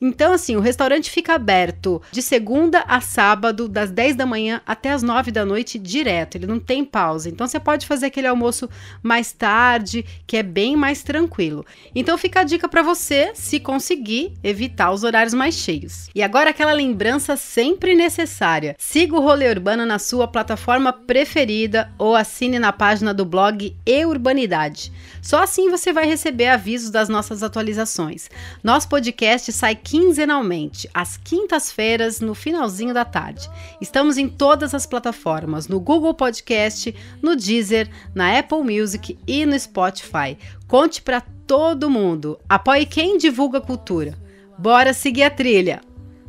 Então, 0.00 0.32
assim, 0.32 0.56
o 0.56 0.60
restaurante 0.60 1.10
fica 1.10 1.34
aberto 1.34 2.00
de 2.10 2.22
segunda 2.22 2.84
a 2.86 3.00
sábado, 3.00 3.68
das 3.68 3.90
10 3.90 4.16
da 4.16 4.26
manhã 4.26 4.60
até 4.66 4.92
as 4.92 5.02
9 5.02 5.30
da 5.30 5.44
noite, 5.44 5.78
direto. 5.78 6.36
Ele 6.36 6.46
não 6.46 6.58
tem 6.58 6.84
pausa. 6.84 7.28
Então, 7.28 7.46
você 7.46 7.58
pode 7.58 7.86
fazer 7.86 8.06
aquele 8.06 8.26
almoço 8.26 8.68
mais 9.02 9.32
tarde, 9.32 10.04
que 10.26 10.36
é 10.36 10.42
bem 10.42 10.76
mais 10.76 11.02
tranquilo. 11.02 11.64
Então, 11.94 12.16
fica 12.16 12.40
a 12.40 12.44
dica 12.44 12.68
para 12.68 12.82
você, 12.82 13.32
se 13.34 13.58
conseguir, 13.58 14.32
evitar 14.42 14.90
os 14.90 15.04
horários 15.04 15.34
mais 15.34 15.54
cheios. 15.54 16.08
E 16.14 16.22
agora, 16.22 16.50
aquela 16.50 16.72
lembrança 16.72 17.36
sempre 17.36 17.94
necessária: 17.94 18.76
siga 18.78 19.16
o 19.16 19.20
Rolê 19.20 19.50
Urbano 19.50 19.84
na 19.84 19.98
sua 19.98 20.28
plataforma 20.28 20.92
preferida 20.92 21.90
ou 21.98 22.14
assine 22.14 22.58
na 22.58 22.72
página 22.72 23.12
do 23.12 23.24
blog 23.24 23.74
E 23.84 24.06
Urbanidade. 24.06 24.92
Só 25.22 25.42
assim 25.42 25.68
você 25.70 25.92
vai 25.92 26.06
receber 26.06 26.48
avisos 26.48 26.90
das 26.90 27.08
nossas 27.08 27.42
atualizações. 27.42 28.30
Nosso 28.62 28.88
podcast 28.88 29.52
sai 29.52 29.74
quinzenalmente, 29.88 30.86
às 30.92 31.16
quintas-feiras, 31.16 32.20
no 32.20 32.34
finalzinho 32.34 32.92
da 32.92 33.06
tarde. 33.06 33.48
Estamos 33.80 34.18
em 34.18 34.28
todas 34.28 34.74
as 34.74 34.84
plataformas, 34.84 35.66
no 35.66 35.80
Google 35.80 36.12
Podcast, 36.12 36.94
no 37.22 37.34
Deezer, 37.34 37.88
na 38.14 38.38
Apple 38.38 38.62
Music 38.62 39.18
e 39.26 39.46
no 39.46 39.58
Spotify. 39.58 40.36
Conte 40.66 41.00
para 41.00 41.22
todo 41.46 41.88
mundo. 41.88 42.38
Apoie 42.46 42.84
quem 42.84 43.16
divulga 43.16 43.62
cultura. 43.62 44.14
Bora 44.58 44.92
seguir 44.92 45.22
a 45.22 45.30
trilha. 45.30 45.80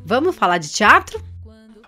Vamos 0.06 0.38
falar 0.38 0.58
de 0.58 0.70
teatro? 0.70 1.22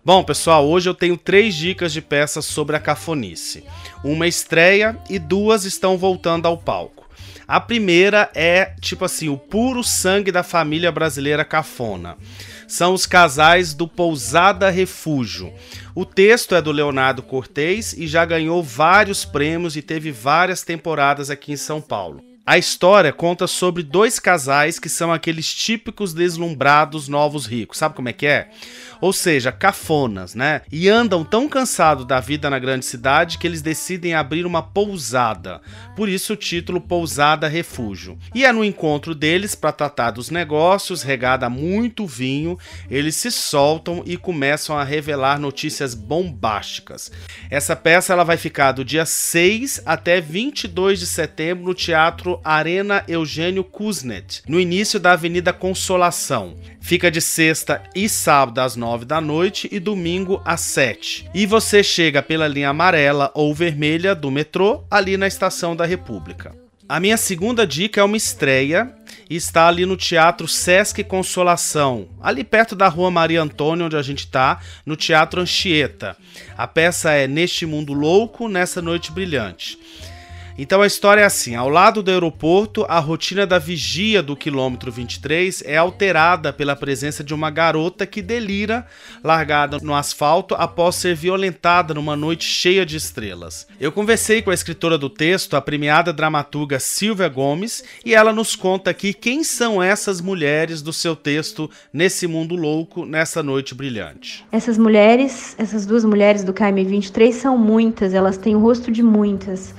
Bom, 0.04 0.25
pessoal, 0.25 0.68
hoje 0.68 0.90
eu 0.90 0.94
tenho 0.94 1.16
três 1.16 1.56
dicas 1.56 1.94
de 1.94 2.01
peças 2.01 2.44
sobre 2.44 2.75
a 2.75 2.82
cafonice. 2.82 3.63
Uma 4.04 4.28
estreia 4.28 5.00
e 5.10 5.18
duas 5.18 5.63
estão 5.63 5.98
voltando 5.98 6.48
ao 6.48 6.58
palco. 6.58 7.00
A 7.51 7.60
primeira 7.60 8.31
é, 8.34 8.75
tipo 8.79 9.03
assim, 9.03 9.27
o 9.27 9.36
puro 9.36 9.84
sangue 9.84 10.31
da 10.31 10.41
família 10.41 10.89
brasileira 10.89 11.43
cafona. 11.43 12.15
São 12.65 12.93
os 12.93 13.05
casais 13.05 13.74
do 13.74 13.89
Pousada 13.89 14.70
Refúgio. 14.70 15.53
O 15.93 16.05
texto 16.05 16.55
é 16.55 16.62
do 16.62 16.72
Leonardo 16.72 17.22
Cortez 17.22 17.91
e 17.91 18.08
já 18.08 18.24
ganhou 18.24 18.63
vários 18.63 19.25
prêmios 19.25 19.75
e 19.75 19.81
teve 19.81 20.13
várias 20.13 20.62
temporadas 20.62 21.29
aqui 21.29 21.51
em 21.51 21.58
São 21.58 21.81
Paulo. 21.81 22.31
A 22.45 22.57
história 22.57 23.13
conta 23.13 23.45
sobre 23.45 23.83
dois 23.83 24.19
casais 24.19 24.79
que 24.79 24.89
são 24.89 25.13
aqueles 25.13 25.53
típicos 25.53 26.13
deslumbrados 26.13 27.07
novos 27.07 27.45
ricos. 27.45 27.77
Sabe 27.77 27.95
como 27.95 28.10
é 28.10 28.13
que 28.13 28.25
é? 28.25 28.50
ou 29.01 29.12
seja, 29.12 29.51
cafonas, 29.51 30.36
né? 30.36 30.62
E 30.71 30.88
andam 30.88 31.25
tão 31.25 31.50
cansados 31.50 32.05
da 32.05 32.19
vida 32.19 32.50
na 32.50 32.60
grande 32.60 32.86
cidade 32.86 33.39
que 33.39 33.48
eles 33.48 33.63
decidem 33.63 34.13
abrir 34.13 34.45
uma 34.45 34.62
pousada. 34.62 35.60
Por 35.95 36.07
isso 36.07 36.33
o 36.33 36.38
título 36.38 36.79
Pousada 36.79 37.48
Refúgio. 37.48 38.17
E 38.33 38.45
é 38.45 38.51
no 38.51 38.63
encontro 38.63 39.15
deles 39.15 39.55
para 39.55 39.71
tratar 39.71 40.12
dos 40.12 40.29
negócios, 40.29 41.01
regada 41.01 41.50
muito 41.50 42.05
vinho, 42.05 42.57
eles 42.89 43.15
se 43.15 43.31
soltam 43.31 44.03
e 44.05 44.15
começam 44.15 44.77
a 44.77 44.83
revelar 44.83 45.39
notícias 45.39 45.95
bombásticas. 45.95 47.12
Essa 47.50 47.75
peça 47.75 48.13
ela 48.13 48.24
vai 48.24 48.38
ficar 48.38 48.74
do 48.74 48.86
dia 48.86 49.05
6 49.05 49.81
até 49.83 50.21
22 50.21 51.00
de 51.00 51.07
setembro 51.07 51.65
no 51.65 51.74
Teatro 51.74 52.31
Arena 52.44 53.04
Eugênio 53.08 53.64
Kuznet, 53.64 54.44
no 54.48 54.60
início 54.60 55.00
da 55.00 55.14
Avenida 55.14 55.52
Consolação. 55.52 56.56
Fica 56.80 57.12
de 57.12 57.20
sexta 57.20 57.82
e 57.96 58.08
sábado 58.08 58.60
às 58.60 58.76
9 58.76 59.06
da 59.06 59.20
noite 59.20 59.68
e 59.72 59.80
domingo 59.80 60.42
às 60.46 60.62
7. 60.62 61.30
E 61.34 61.46
você 61.46 61.84
chega 61.84 62.22
pela 62.22 62.48
linha 62.48 62.70
amarela 62.70 63.32
ou 63.34 63.54
vermelha 63.54 64.16
do 64.16 64.32
metrô 64.32 64.84
ali 64.90 65.18
na 65.18 65.28
Estação 65.28 65.76
da 65.76 65.86
República. 65.86 66.56
A 66.88 67.00
minha 67.00 67.16
segunda 67.16 67.66
dica 67.66 68.02
é 68.02 68.04
uma 68.04 68.18
estreia 68.18 68.94
e 69.30 69.36
está 69.38 69.70
ali 69.70 69.86
no 69.86 69.96
Teatro 69.96 70.46
Sesc 70.46 71.02
Consolação, 71.06 72.10
ali 72.22 72.44
perto 72.44 72.76
da 72.76 72.90
Rua 72.90 73.10
Maria 73.10 73.42
Antônia, 73.42 73.86
onde 73.86 73.96
a 73.96 74.02
gente 74.02 74.26
está, 74.26 74.60
no 74.86 74.98
Teatro 74.98 75.40
Anchieta. 75.40 76.18
A 76.58 76.68
peça 76.68 77.12
é 77.12 77.28
Neste 77.28 77.66
Mundo 77.66 77.94
Louco, 77.94 78.50
Nessa 78.50 78.82
Noite 78.82 79.10
Brilhante. 79.10 79.80
Então 80.58 80.81
a 80.81 80.88
história 80.88 81.22
é 81.22 81.25
assim: 81.25 81.55
ao 81.55 81.70
lado 81.70 82.03
do 82.03 82.12
aeroporto, 82.12 82.86
a 82.88 83.00
rotina 83.00 83.46
da 83.46 83.58
vigia 83.58 84.22
do 84.22 84.36
quilômetro 84.36 84.91
23 84.91 85.63
é 85.65 85.77
alterada 85.77 86.51
pela 86.51 86.75
presença 86.75 87.24
de 87.24 87.34
uma 87.34 87.50
garota 87.50 88.05
que 88.05 88.22
delira, 88.22 88.86
largada 89.24 89.77
no 89.81 89.96
asfalto 89.96 90.55
após 90.55 90.96
ser 90.96 91.15
violentada 91.15 91.93
numa 91.93 92.15
noite 92.15 92.46
cheia 92.46 92.86
de 92.86 92.98
estrelas. 92.98 93.67
Eu 93.79 93.91
conversei 93.91 94.41
com 94.41 94.51
a 94.51 94.53
escritora 94.53 94.98
do 94.98 95.10
texto, 95.10 95.55
a 95.55 95.62
premiada 95.62 96.13
dramaturga 96.13 96.79
Silvia 96.79 97.27
Gomes, 97.27 97.84
e 98.05 98.13
ela 98.13 98.34
nos 98.34 98.55
conta 98.55 98.91
aqui 98.91 99.13
quem 99.13 99.43
são 99.43 99.81
essas 99.81 100.22
mulheres 100.22 100.81
do 100.81 100.93
seu 100.93 101.15
texto 101.15 101.70
Nesse 101.93 102.27
Mundo 102.27 102.55
Louco, 102.55 103.05
Nessa 103.05 103.41
Noite 103.41 103.74
Brilhante. 103.74 104.46
Essas 104.51 104.77
mulheres, 104.77 105.55
essas 105.58 105.86
duas 105.86 106.03
mulheres 106.03 106.43
do 106.43 106.53
KM23 106.53 107.31
são 107.31 107.58
muitas, 107.58 108.13
elas 108.13 108.38
têm 108.38 108.55
o 108.55 108.60
rosto 108.60 108.91
de 108.91 109.01
muitas. 109.01 109.74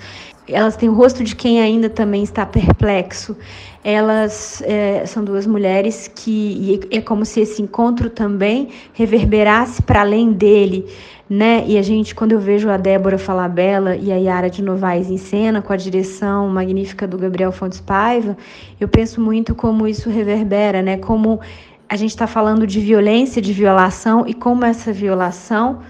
Elas 0.48 0.76
têm 0.76 0.88
o 0.88 0.94
rosto 0.94 1.22
de 1.22 1.36
quem 1.36 1.60
ainda 1.60 1.88
também 1.88 2.22
está 2.22 2.44
perplexo. 2.44 3.36
Elas 3.84 4.62
é, 4.64 5.04
são 5.06 5.24
duas 5.24 5.46
mulheres 5.46 6.08
que 6.08 6.80
é 6.90 7.00
como 7.00 7.24
se 7.24 7.40
esse 7.40 7.62
encontro 7.62 8.10
também 8.10 8.68
reverberasse 8.92 9.82
para 9.82 10.00
além 10.00 10.32
dele, 10.32 10.86
né? 11.28 11.64
E 11.66 11.78
a 11.78 11.82
gente, 11.82 12.14
quando 12.14 12.32
eu 12.32 12.40
vejo 12.40 12.68
a 12.70 12.76
Débora 12.76 13.18
falar 13.18 13.48
bela 13.48 13.96
e 13.96 14.12
a 14.12 14.16
Yara 14.16 14.50
de 14.50 14.62
Novaes 14.62 15.10
em 15.10 15.16
cena, 15.16 15.62
com 15.62 15.72
a 15.72 15.76
direção 15.76 16.48
magnífica 16.48 17.06
do 17.06 17.18
Gabriel 17.18 17.50
Fontes 17.50 17.80
Paiva, 17.80 18.36
eu 18.80 18.88
penso 18.88 19.20
muito 19.20 19.54
como 19.54 19.86
isso 19.88 20.10
reverbera, 20.10 20.82
né? 20.82 20.96
Como 20.96 21.40
a 21.88 21.96
gente 21.96 22.10
está 22.10 22.26
falando 22.26 22.66
de 22.66 22.80
violência, 22.80 23.42
de 23.42 23.52
violação 23.52 24.24
e 24.26 24.34
como 24.34 24.64
essa 24.64 24.92
violação 24.92 25.80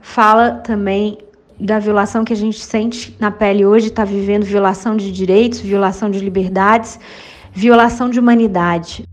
fala 0.00 0.52
também 0.52 1.18
da 1.58 1.78
violação 1.78 2.24
que 2.24 2.32
a 2.32 2.36
gente 2.36 2.60
sente 2.60 3.16
na 3.18 3.30
pele 3.30 3.64
hoje, 3.64 3.88
está 3.88 4.04
vivendo 4.04 4.44
violação 4.44 4.96
de 4.96 5.10
direitos, 5.10 5.60
violação 5.60 6.10
de 6.10 6.18
liberdades, 6.20 7.00
violação 7.52 8.08
de 8.10 8.20
humanidade. 8.20 9.07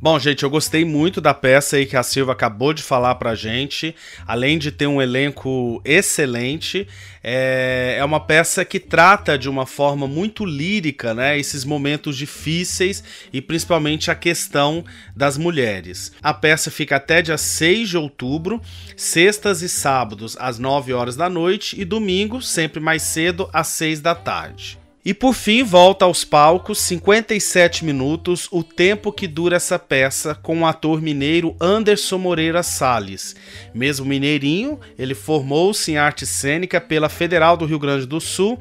Bom, 0.00 0.16
gente, 0.16 0.44
eu 0.44 0.50
gostei 0.50 0.84
muito 0.84 1.20
da 1.20 1.34
peça 1.34 1.74
aí 1.74 1.84
que 1.84 1.96
a 1.96 2.04
Silva 2.04 2.30
acabou 2.30 2.72
de 2.72 2.84
falar 2.84 3.16
pra 3.16 3.34
gente. 3.34 3.96
Além 4.28 4.56
de 4.56 4.70
ter 4.70 4.86
um 4.86 5.02
elenco 5.02 5.82
excelente, 5.84 6.86
é, 7.20 7.96
é 7.98 8.04
uma 8.04 8.20
peça 8.20 8.64
que 8.64 8.78
trata 8.78 9.36
de 9.36 9.48
uma 9.48 9.66
forma 9.66 10.06
muito 10.06 10.44
lírica, 10.44 11.12
né? 11.14 11.36
Esses 11.36 11.64
momentos 11.64 12.16
difíceis 12.16 13.02
e 13.32 13.42
principalmente 13.42 14.08
a 14.08 14.14
questão 14.14 14.84
das 15.16 15.36
mulheres. 15.36 16.12
A 16.22 16.32
peça 16.32 16.70
fica 16.70 16.94
até 16.94 17.20
dia 17.20 17.36
6 17.36 17.88
de 17.88 17.96
outubro, 17.96 18.62
sextas 18.96 19.62
e 19.62 19.68
sábados 19.68 20.36
às 20.38 20.60
9 20.60 20.92
horas 20.92 21.16
da 21.16 21.28
noite 21.28 21.74
e 21.76 21.84
domingo, 21.84 22.40
sempre 22.40 22.78
mais 22.78 23.02
cedo, 23.02 23.50
às 23.52 23.66
6 23.66 24.00
da 24.00 24.14
tarde. 24.14 24.78
E 25.08 25.14
por 25.14 25.32
fim 25.32 25.62
volta 25.62 26.04
aos 26.04 26.22
palcos 26.22 26.80
57 26.80 27.82
minutos, 27.82 28.46
o 28.50 28.62
tempo 28.62 29.10
que 29.10 29.26
dura 29.26 29.56
essa 29.56 29.78
peça 29.78 30.34
com 30.34 30.60
o 30.60 30.66
ator 30.66 31.00
mineiro 31.00 31.56
Anderson 31.58 32.18
Moreira 32.18 32.62
Salles. 32.62 33.34
Mesmo 33.74 34.04
mineirinho, 34.04 34.78
ele 34.98 35.14
formou-se 35.14 35.90
em 35.90 35.96
arte 35.96 36.26
cênica 36.26 36.78
pela 36.78 37.08
Federal 37.08 37.56
do 37.56 37.64
Rio 37.64 37.78
Grande 37.78 38.04
do 38.04 38.20
Sul 38.20 38.60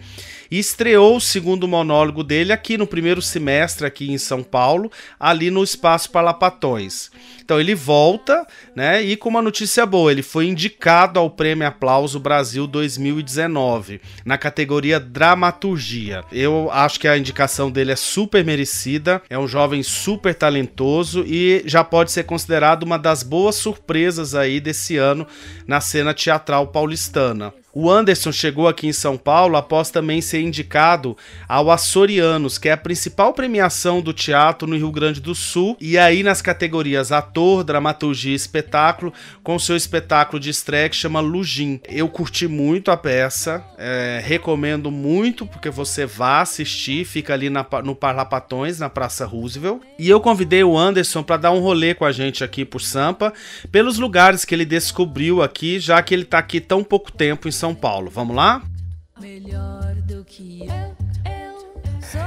e 0.50 0.60
estreou 0.60 1.18
o 1.18 1.22
segundo 1.22 1.68
monólogo 1.68 2.24
dele 2.24 2.54
aqui 2.54 2.78
no 2.78 2.88
primeiro 2.88 3.22
semestre 3.22 3.86
aqui 3.86 4.12
em 4.12 4.18
São 4.18 4.44
Paulo, 4.44 4.92
ali 5.20 5.52
no 5.52 5.64
Espaço 5.64 6.12
Parlapatões. 6.12 7.12
Então 7.48 7.62
ele 7.62 7.74
volta, 7.74 8.46
né? 8.76 9.02
E 9.02 9.16
com 9.16 9.30
uma 9.30 9.42
notícia 9.42 9.86
boa, 9.86 10.12
ele 10.12 10.22
foi 10.22 10.48
indicado 10.48 11.18
ao 11.18 11.30
Prêmio 11.30 11.66
Aplauso 11.66 12.20
Brasil 12.20 12.68
2019 12.68 14.02
na 14.26 14.38
categoria 14.38 15.00
Dramaturgia. 15.00 16.26
Eu 16.30 16.70
acho 16.72 17.00
que 17.00 17.08
a 17.08 17.18
indicação 17.18 17.72
dele 17.72 17.94
é 17.94 17.96
super 17.96 18.44
merecida. 18.44 19.22
É 19.30 19.40
um 19.40 19.48
jovem 19.48 19.82
super 19.82 20.36
talentoso 20.36 21.24
e 21.26 21.64
já 21.66 21.84
pode 21.84 22.12
ser 22.12 22.24
considerado 22.24 22.84
uma 22.84 23.00
das 23.00 23.24
boas 23.24 23.56
surpresas 23.56 24.36
aí 24.36 24.60
desse 24.60 24.98
ano 24.98 25.26
na 25.66 25.80
cena 25.80 26.14
teatral 26.14 26.68
paulistana. 26.68 27.54
O 27.80 27.92
Anderson 27.92 28.32
chegou 28.32 28.68
aqui 28.68 28.88
em 28.88 28.92
São 28.92 29.16
Paulo 29.16 29.56
após 29.56 29.92
também 29.92 30.20
ser 30.20 30.42
indicado 30.42 31.16
ao 31.48 31.70
Açorianos, 31.70 32.58
que 32.58 32.70
é 32.70 32.72
a 32.72 32.78
principal 32.78 33.34
premiação 33.34 34.02
do 34.02 34.12
teatro 34.12 34.68
no 34.68 34.76
Rio 34.76 34.92
Grande 34.92 35.22
do 35.22 35.36
Sul, 35.36 35.78
e 35.80 35.96
aí 35.96 36.24
nas 36.24 36.42
categorias 36.42 37.12
ator, 37.12 37.64
dramaturgia 37.64 38.32
e 38.32 38.36
espetáculo, 38.36 39.14
com 39.44 39.60
seu 39.60 39.76
espetáculo 39.76 40.40
de 40.40 40.50
estreia 40.50 40.90
que 40.90 40.96
chama 40.96 41.20
Lugin. 41.20 41.80
Eu 41.88 42.10
curti 42.10 42.48
muito 42.48 42.90
a 42.90 42.98
peça, 42.98 43.64
é, 43.78 44.24
recomendo 44.26 44.90
muito 44.90 45.46
porque 45.46 45.70
você 45.70 46.04
vá 46.04 46.42
assistir, 46.42 47.06
fica 47.06 47.36
ali 47.36 47.48
na, 47.48 47.64
no 47.84 47.94
Parlapatões, 47.94 48.80
na 48.80 48.90
Praça 48.90 49.24
Roosevelt. 49.24 49.82
E 50.00 50.10
eu 50.10 50.20
convidei 50.20 50.64
o 50.64 50.76
Anderson 50.76 51.22
para 51.22 51.38
dar 51.38 51.52
um 51.52 51.60
rolê 51.60 51.94
com 51.94 52.06
a 52.06 52.12
gente 52.12 52.44
aqui 52.44 52.66
por 52.66 52.82
Sampa, 52.82 53.32
pelos 53.72 54.00
lugares 54.00 54.44
que 54.44 54.56
ele 54.56 54.66
descobriu 54.66 55.44
aqui, 55.44 55.80
já 55.80 56.02
que 56.02 56.16
ele 56.16 56.24
está 56.24 56.40
aqui 56.40 56.60
tão 56.60 56.84
pouco 56.84 57.12
tempo 57.12 57.48
em 57.48 57.52
São 57.52 57.67
Paulo. 57.76 58.10
Vamos 58.10 58.36
lá? 58.36 58.62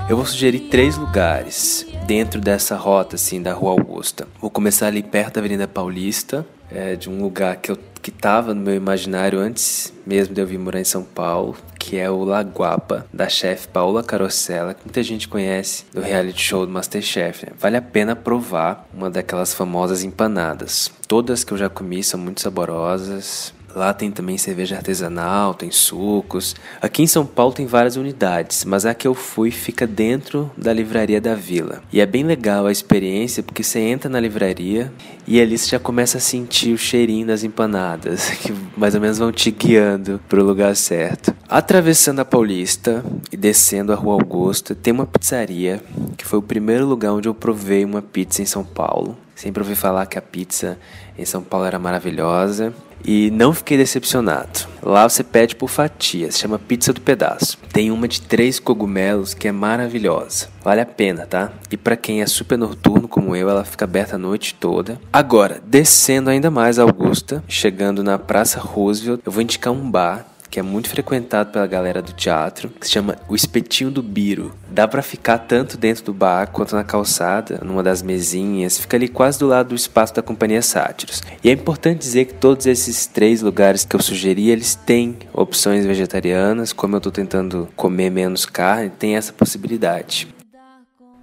Eu 0.08 0.16
vou 0.16 0.26
sugerir 0.26 0.60
três 0.68 0.96
lugares 0.96 1.86
dentro 2.06 2.40
dessa 2.40 2.76
rota 2.76 3.16
assim 3.16 3.40
da 3.40 3.52
Rua 3.52 3.72
Augusta. 3.72 4.26
Vou 4.40 4.50
começar 4.50 4.88
ali 4.88 5.02
perto 5.02 5.34
da 5.34 5.40
Avenida 5.40 5.68
Paulista, 5.68 6.46
é, 6.70 6.96
de 6.96 7.08
um 7.08 7.22
lugar 7.22 7.56
que 7.56 7.70
eu 7.70 7.78
que 8.02 8.10
estava 8.10 8.54
no 8.54 8.62
meu 8.62 8.74
imaginário 8.74 9.38
antes 9.38 9.92
mesmo 10.06 10.34
de 10.34 10.40
eu 10.40 10.46
vir 10.46 10.58
morar 10.58 10.80
em 10.80 10.84
São 10.84 11.04
Paulo, 11.04 11.56
que 11.78 11.96
é 11.96 12.10
o 12.10 12.24
Laguapa, 12.24 13.06
da 13.12 13.28
chefe 13.28 13.68
Paula 13.68 14.02
Carosella, 14.02 14.74
que 14.74 14.80
muita 14.84 15.02
gente 15.02 15.28
conhece 15.28 15.84
do 15.92 16.00
reality 16.00 16.40
show 16.40 16.66
do 16.66 16.72
Masterchef. 16.72 17.46
Né? 17.46 17.52
Vale 17.58 17.76
a 17.76 17.82
pena 17.82 18.16
provar 18.16 18.88
uma 18.92 19.08
daquelas 19.08 19.54
famosas 19.54 20.02
empanadas. 20.02 20.90
Todas 21.06 21.44
que 21.44 21.52
eu 21.52 21.58
já 21.58 21.68
comi 21.68 22.02
são 22.02 22.18
muito 22.18 22.40
saborosas, 22.40 23.54
Lá 23.74 23.92
tem 23.94 24.10
também 24.10 24.36
cerveja 24.36 24.76
artesanal, 24.76 25.54
tem 25.54 25.70
sucos. 25.70 26.56
Aqui 26.80 27.02
em 27.02 27.06
São 27.06 27.24
Paulo 27.24 27.52
tem 27.52 27.66
várias 27.66 27.96
unidades, 27.96 28.64
mas 28.64 28.84
a 28.84 28.94
que 28.94 29.06
eu 29.06 29.14
fui 29.14 29.50
fica 29.50 29.86
dentro 29.86 30.50
da 30.56 30.72
livraria 30.72 31.20
da 31.20 31.34
vila. 31.34 31.82
E 31.92 32.00
é 32.00 32.06
bem 32.06 32.24
legal 32.24 32.66
a 32.66 32.72
experiência 32.72 33.42
porque 33.42 33.62
você 33.62 33.78
entra 33.78 34.08
na 34.08 34.18
livraria 34.18 34.92
e 35.26 35.40
ali 35.40 35.56
você 35.56 35.70
já 35.70 35.78
começa 35.78 36.18
a 36.18 36.20
sentir 36.20 36.72
o 36.72 36.78
cheirinho 36.78 37.26
das 37.26 37.44
empanadas, 37.44 38.30
que 38.42 38.52
mais 38.76 38.94
ou 38.94 39.00
menos 39.00 39.18
vão 39.18 39.30
te 39.30 39.50
guiando 39.50 40.20
para 40.28 40.40
o 40.40 40.44
lugar 40.44 40.74
certo. 40.74 41.34
Atravessando 41.48 42.20
a 42.20 42.24
Paulista 42.24 43.04
e 43.30 43.36
descendo 43.36 43.92
a 43.92 43.96
Rua 43.96 44.14
Augusta, 44.14 44.74
tem 44.74 44.92
uma 44.92 45.06
pizzaria 45.06 45.82
que 46.16 46.26
foi 46.26 46.38
o 46.38 46.42
primeiro 46.42 46.86
lugar 46.86 47.12
onde 47.12 47.28
eu 47.28 47.34
provei 47.34 47.84
uma 47.84 48.02
pizza 48.02 48.42
em 48.42 48.46
São 48.46 48.64
Paulo. 48.64 49.16
Sempre 49.40 49.62
ouvi 49.62 49.74
falar 49.74 50.04
que 50.04 50.18
a 50.18 50.20
pizza 50.20 50.78
em 51.16 51.24
São 51.24 51.42
Paulo 51.42 51.64
era 51.64 51.78
maravilhosa 51.78 52.74
e 53.02 53.30
não 53.30 53.54
fiquei 53.54 53.78
decepcionado. 53.78 54.68
Lá 54.82 55.08
você 55.08 55.24
pede 55.24 55.56
por 55.56 55.70
fatias, 55.70 56.38
chama 56.38 56.58
pizza 56.58 56.92
do 56.92 57.00
pedaço. 57.00 57.56
Tem 57.72 57.90
uma 57.90 58.06
de 58.06 58.20
três 58.20 58.58
cogumelos 58.58 59.32
que 59.32 59.48
é 59.48 59.52
maravilhosa. 59.52 60.48
Vale 60.62 60.82
a 60.82 60.86
pena, 60.86 61.24
tá? 61.24 61.50
E 61.70 61.76
para 61.78 61.96
quem 61.96 62.20
é 62.20 62.26
super 62.26 62.58
noturno 62.58 63.08
como 63.08 63.34
eu, 63.34 63.48
ela 63.48 63.64
fica 63.64 63.86
aberta 63.86 64.16
a 64.16 64.18
noite 64.18 64.54
toda. 64.54 65.00
Agora, 65.10 65.62
descendo 65.66 66.28
ainda 66.28 66.50
mais 66.50 66.78
Augusta, 66.78 67.42
chegando 67.48 68.04
na 68.04 68.18
Praça 68.18 68.60
Roosevelt, 68.60 69.22
eu 69.24 69.32
vou 69.32 69.40
indicar 69.40 69.72
um 69.72 69.90
bar 69.90 70.26
que 70.50 70.58
é 70.58 70.62
muito 70.62 70.88
frequentado 70.88 71.52
pela 71.52 71.66
galera 71.66 72.02
do 72.02 72.12
teatro, 72.12 72.68
que 72.68 72.86
se 72.86 72.92
chama 72.92 73.16
O 73.28 73.36
Espetinho 73.36 73.90
do 73.90 74.02
Biro. 74.02 74.52
Dá 74.68 74.88
para 74.88 75.00
ficar 75.00 75.38
tanto 75.38 75.76
dentro 75.76 76.04
do 76.04 76.12
bar 76.12 76.48
quanto 76.48 76.74
na 76.74 76.82
calçada, 76.82 77.60
numa 77.64 77.82
das 77.82 78.02
mesinhas, 78.02 78.76
fica 78.78 78.96
ali 78.96 79.08
quase 79.08 79.38
do 79.38 79.46
lado 79.46 79.68
do 79.68 79.74
espaço 79.76 80.14
da 80.14 80.22
Companhia 80.22 80.60
Sátiros. 80.60 81.22
E 81.44 81.48
é 81.48 81.52
importante 81.52 82.00
dizer 82.00 82.24
que 82.24 82.34
todos 82.34 82.66
esses 82.66 83.06
três 83.06 83.42
lugares 83.42 83.84
que 83.84 83.94
eu 83.94 84.02
sugeri, 84.02 84.50
eles 84.50 84.74
têm 84.74 85.16
opções 85.32 85.86
vegetarianas, 85.86 86.72
como 86.72 86.96
eu 86.96 86.98
estou 86.98 87.12
tentando 87.12 87.68
comer 87.76 88.10
menos 88.10 88.44
carne, 88.44 88.90
tem 88.90 89.16
essa 89.16 89.32
possibilidade. 89.32 90.28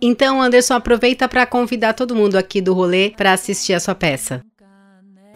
Então, 0.01 0.41
Anderson, 0.41 0.75
aproveita 0.75 1.27
para 1.27 1.45
convidar 1.45 1.93
todo 1.93 2.15
mundo 2.15 2.37
aqui 2.37 2.61
do 2.61 2.73
rolê 2.73 3.09
para 3.17 3.33
assistir 3.33 3.73
a 3.73 3.79
sua 3.79 3.95
peça 3.95 4.41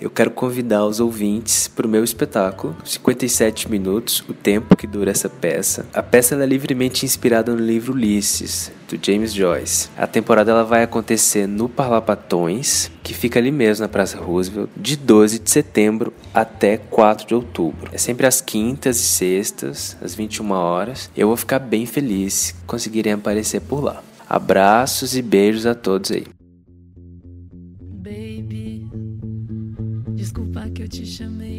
eu 0.02 0.10
quero 0.10 0.32
convidar 0.32 0.84
os 0.84 1.00
ouvintes 1.00 1.68
para 1.68 1.86
o 1.86 1.90
meu 1.90 2.04
espetáculo, 2.04 2.76
57 2.84 3.70
minutos, 3.70 4.24
o 4.28 4.34
tempo 4.34 4.76
que 4.76 4.88
dura 4.88 5.12
essa 5.12 5.30
peça. 5.30 5.86
A 5.94 6.02
peça 6.02 6.34
é 6.34 6.46
livremente 6.46 7.06
inspirada 7.06 7.54
no 7.54 7.64
livro 7.64 7.94
Ulisses, 7.94 8.72
do 8.90 8.98
James 9.00 9.32
Joyce. 9.32 9.90
A 9.96 10.08
temporada 10.08 10.50
ela 10.50 10.64
vai 10.64 10.82
acontecer 10.82 11.48
no 11.48 11.70
Parlapatões, 11.70 12.90
que 13.04 13.14
fica 13.14 13.38
ali 13.38 13.52
mesmo 13.52 13.84
na 13.84 13.90
Praça 13.90 14.18
Roosevelt, 14.18 14.70
de 14.76 14.98
12 14.98 15.38
de 15.38 15.52
setembro 15.52 16.12
até 16.34 16.78
4 16.78 17.28
de 17.28 17.36
outubro. 17.36 17.92
É 17.94 17.98
sempre 18.00 18.26
às 18.26 18.42
quintas 18.42 18.98
e 18.98 19.04
sextas, 19.04 19.96
às 20.02 20.16
21 20.16 20.52
horas. 20.52 21.12
Eu 21.16 21.28
vou 21.28 21.38
ficar 21.38 21.60
bem 21.60 21.86
feliz 21.86 22.34
se 22.34 22.54
conseguirem 22.66 23.14
aparecer 23.14 23.62
por 23.62 23.84
lá. 23.84 24.02
Abraços 24.28 25.16
e 25.16 25.22
beijos 25.22 25.68
a 25.68 25.76
todos 25.76 26.12
aí. 26.12 26.26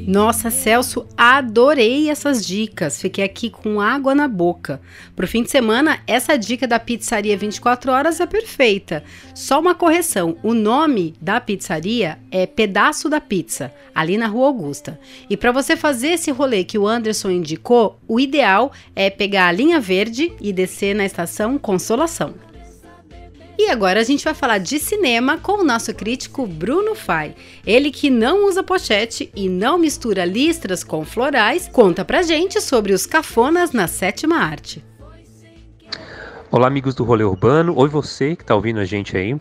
Nossa, 0.07 0.51
Celso, 0.51 1.07
adorei 1.17 2.11
essas 2.11 2.45
dicas. 2.45 3.01
Fiquei 3.01 3.25
aqui 3.25 3.51
com 3.51 3.81
água 3.81 4.15
na 4.15 4.27
boca. 4.29 4.81
Pro 5.15 5.27
fim 5.27 5.43
de 5.43 5.51
semana, 5.51 6.01
essa 6.07 6.37
dica 6.37 6.67
da 6.67 6.79
pizzaria 6.79 7.37
24 7.37 7.93
horas 7.93 8.21
é 8.21 8.27
perfeita. 8.27 9.03
Só 9.35 9.61
uma 9.61 9.75
correção: 9.75 10.37
o 10.43 10.55
nome 10.55 11.15
da 11.21 11.41
pizzaria 11.41 12.19
é 12.31 12.47
Pedaço 12.47 13.09
da 13.09 13.21
Pizza, 13.21 13.73
ali 13.95 14.17
na 14.17 14.27
Rua 14.27 14.49
Augusta. 14.49 14.99
E 15.29 15.37
para 15.37 15.53
você 15.53 15.77
fazer 15.77 16.09
esse 16.09 16.31
rolê 16.31 16.65
que 16.65 16.79
o 16.79 16.87
Anderson 16.87 17.31
indicou, 17.31 17.99
o 18.07 18.19
ideal 18.19 18.73
é 18.95 19.11
pegar 19.11 19.49
a 19.49 19.53
linha 19.53 19.81
verde 19.81 20.33
e 20.41 20.53
descer 20.53 20.95
na 20.95 21.05
estação 21.05 21.59
Consolação. 21.59 22.52
E 23.59 23.69
agora 23.69 24.01
a 24.01 24.05
gente 24.05 24.25
vai 24.25 24.35
falar 24.35 24.59
de 24.59 24.79
cinema 24.79 25.37
com 25.37 25.61
o 25.61 25.65
nosso 25.65 25.93
crítico 25.95 26.47
Bruno 26.47 26.95
Fai. 26.95 27.35
Ele 27.67 27.91
que 27.91 28.09
não 28.09 28.47
usa 28.47 28.62
pochete 28.62 29.31
e 29.37 29.49
não 29.49 29.79
mistura 29.79 30.25
listras 30.25 30.83
com 30.83 31.05
florais, 31.05 31.69
conta 31.69 32.05
pra 32.05 32.23
gente 32.23 32.61
sobre 32.61 32.93
os 32.93 33.07
cafonas 33.07 33.73
na 33.73 33.87
sétima 33.87 34.37
arte. 34.37 34.83
Olá, 36.51 36.67
amigos 36.67 36.95
do 36.95 37.05
Rolê 37.05 37.25
Urbano. 37.25 37.75
Oi, 37.77 37.88
você 37.88 38.37
que 38.37 38.45
tá 38.45 38.55
ouvindo 38.55 38.81
a 38.81 38.85
gente 38.85 39.17
aí. 39.17 39.38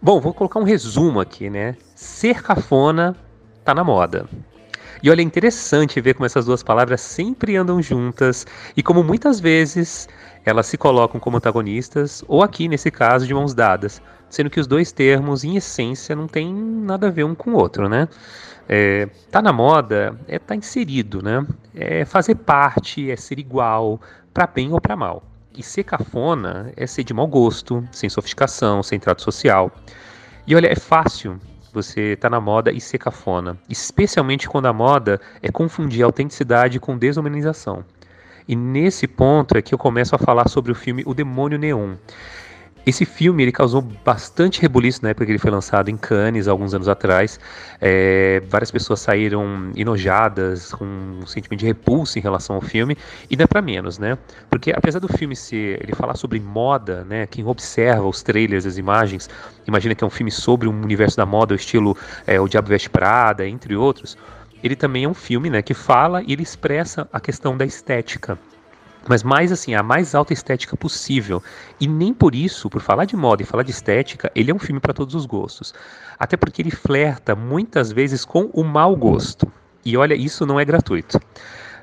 Bom, 0.00 0.20
vou 0.20 0.32
colocar 0.32 0.60
um 0.60 0.64
resumo 0.64 1.20
aqui, 1.20 1.50
né? 1.50 1.76
Ser 1.94 2.42
cafona 2.42 3.16
tá 3.64 3.74
na 3.74 3.84
moda. 3.84 4.28
E 5.02 5.10
olha, 5.10 5.20
é 5.20 5.24
interessante 5.24 6.00
ver 6.00 6.14
como 6.14 6.26
essas 6.26 6.46
duas 6.46 6.62
palavras 6.62 7.00
sempre 7.00 7.56
andam 7.56 7.80
juntas 7.80 8.46
e 8.76 8.82
como 8.82 9.04
muitas 9.04 9.38
vezes 9.38 10.08
elas 10.44 10.66
se 10.66 10.76
colocam 10.76 11.20
como 11.20 11.36
antagonistas, 11.36 12.24
ou 12.26 12.42
aqui 12.42 12.68
nesse 12.68 12.90
caso 12.90 13.26
de 13.26 13.34
mãos 13.34 13.54
dadas, 13.54 14.00
sendo 14.30 14.50
que 14.50 14.58
os 14.58 14.66
dois 14.66 14.90
termos, 14.92 15.44
em 15.44 15.56
essência, 15.56 16.16
não 16.16 16.26
têm 16.26 16.52
nada 16.52 17.08
a 17.08 17.10
ver 17.10 17.24
um 17.24 17.34
com 17.34 17.50
o 17.50 17.54
outro, 17.54 17.88
né? 17.88 18.08
É, 18.68 19.08
tá 19.30 19.40
na 19.40 19.52
moda 19.52 20.18
é 20.26 20.38
tá 20.38 20.54
inserido, 20.54 21.22
né? 21.22 21.46
É 21.74 22.04
fazer 22.04 22.34
parte, 22.34 23.10
é 23.10 23.16
ser 23.16 23.38
igual, 23.38 24.00
para 24.32 24.46
bem 24.46 24.72
ou 24.72 24.80
para 24.80 24.96
mal. 24.96 25.22
E 25.56 25.62
ser 25.62 25.84
cafona 25.84 26.72
é 26.76 26.86
ser 26.86 27.04
de 27.04 27.14
mau 27.14 27.26
gosto, 27.26 27.86
sem 27.90 28.08
sofisticação, 28.08 28.82
sem 28.82 28.98
trato 28.98 29.22
social. 29.22 29.72
E 30.46 30.54
olha, 30.54 30.68
é 30.68 30.76
fácil 30.76 31.40
você 31.72 32.16
tá 32.16 32.28
na 32.28 32.40
moda 32.40 32.72
e 32.72 32.80
ser 32.80 32.98
cafona, 32.98 33.58
especialmente 33.68 34.48
quando 34.48 34.66
a 34.66 34.72
moda 34.72 35.20
é 35.42 35.50
confundir 35.50 36.02
autenticidade 36.02 36.80
com 36.80 36.96
desumanização. 36.96 37.84
E 38.46 38.56
nesse 38.56 39.06
ponto 39.06 39.56
é 39.56 39.62
que 39.62 39.74
eu 39.74 39.78
começo 39.78 40.14
a 40.14 40.18
falar 40.18 40.48
sobre 40.48 40.72
o 40.72 40.74
filme 40.74 41.02
O 41.04 41.12
Demônio 41.12 41.58
Neon. 41.58 41.96
Esse 42.88 43.04
filme 43.04 43.42
ele 43.42 43.52
causou 43.52 43.82
bastante 43.82 44.62
rebuliço 44.62 45.02
na 45.02 45.10
época 45.10 45.26
que 45.26 45.32
ele 45.32 45.38
foi 45.38 45.50
lançado 45.50 45.90
em 45.90 45.96
Cannes, 45.98 46.48
alguns 46.48 46.72
anos 46.72 46.88
atrás. 46.88 47.38
É, 47.82 48.42
várias 48.48 48.70
pessoas 48.70 49.00
saíram 49.00 49.70
enojadas, 49.76 50.72
com 50.72 50.86
um 50.86 51.26
sentimento 51.26 51.60
de 51.60 51.66
repulso 51.66 52.18
em 52.18 52.22
relação 52.22 52.56
ao 52.56 52.62
filme, 52.62 52.96
e 53.28 53.36
não 53.36 53.44
é 53.44 53.46
para 53.46 53.60
menos, 53.60 53.98
né? 53.98 54.16
Porque 54.48 54.72
apesar 54.74 55.00
do 55.00 55.08
filme 55.08 55.36
ser, 55.36 55.82
ele 55.82 55.94
falar 55.94 56.16
sobre 56.16 56.40
moda, 56.40 57.04
né? 57.04 57.26
Quem 57.26 57.44
observa 57.44 58.06
os 58.06 58.22
trailers, 58.22 58.64
as 58.64 58.78
imagens, 58.78 59.28
imagina 59.66 59.94
que 59.94 60.02
é 60.02 60.06
um 60.06 60.10
filme 60.10 60.30
sobre 60.30 60.66
um 60.66 60.82
universo 60.82 61.18
da 61.18 61.26
moda, 61.26 61.52
o 61.52 61.56
estilo 61.56 61.94
é, 62.26 62.40
O 62.40 62.48
Diabo 62.48 62.68
Veste 62.68 62.88
Prada, 62.88 63.46
entre 63.46 63.76
outros 63.76 64.16
ele 64.62 64.74
também 64.74 65.04
é 65.04 65.08
um 65.08 65.14
filme 65.14 65.48
né, 65.48 65.62
que 65.62 65.72
fala 65.72 66.20
e 66.22 66.32
ele 66.32 66.42
expressa 66.42 67.08
a 67.12 67.20
questão 67.20 67.56
da 67.56 67.64
estética. 67.64 68.36
Mas 69.08 69.22
mais 69.22 69.50
assim, 69.50 69.74
a 69.74 69.82
mais 69.82 70.14
alta 70.14 70.32
estética 70.32 70.76
possível. 70.76 71.42
E 71.80 71.88
nem 71.88 72.12
por 72.12 72.34
isso, 72.34 72.68
por 72.68 72.82
falar 72.82 73.06
de 73.06 73.16
moda 73.16 73.42
e 73.42 73.46
falar 73.46 73.62
de 73.62 73.70
estética, 73.70 74.30
ele 74.34 74.50
é 74.50 74.54
um 74.54 74.58
filme 74.58 74.80
para 74.80 74.92
todos 74.92 75.14
os 75.14 75.24
gostos. 75.24 75.74
Até 76.18 76.36
porque 76.36 76.60
ele 76.60 76.70
flerta 76.70 77.34
muitas 77.34 77.90
vezes 77.90 78.24
com 78.24 78.50
o 78.52 78.62
mau 78.62 78.94
gosto. 78.94 79.50
E 79.84 79.96
olha, 79.96 80.14
isso 80.14 80.44
não 80.44 80.60
é 80.60 80.64
gratuito. 80.64 81.18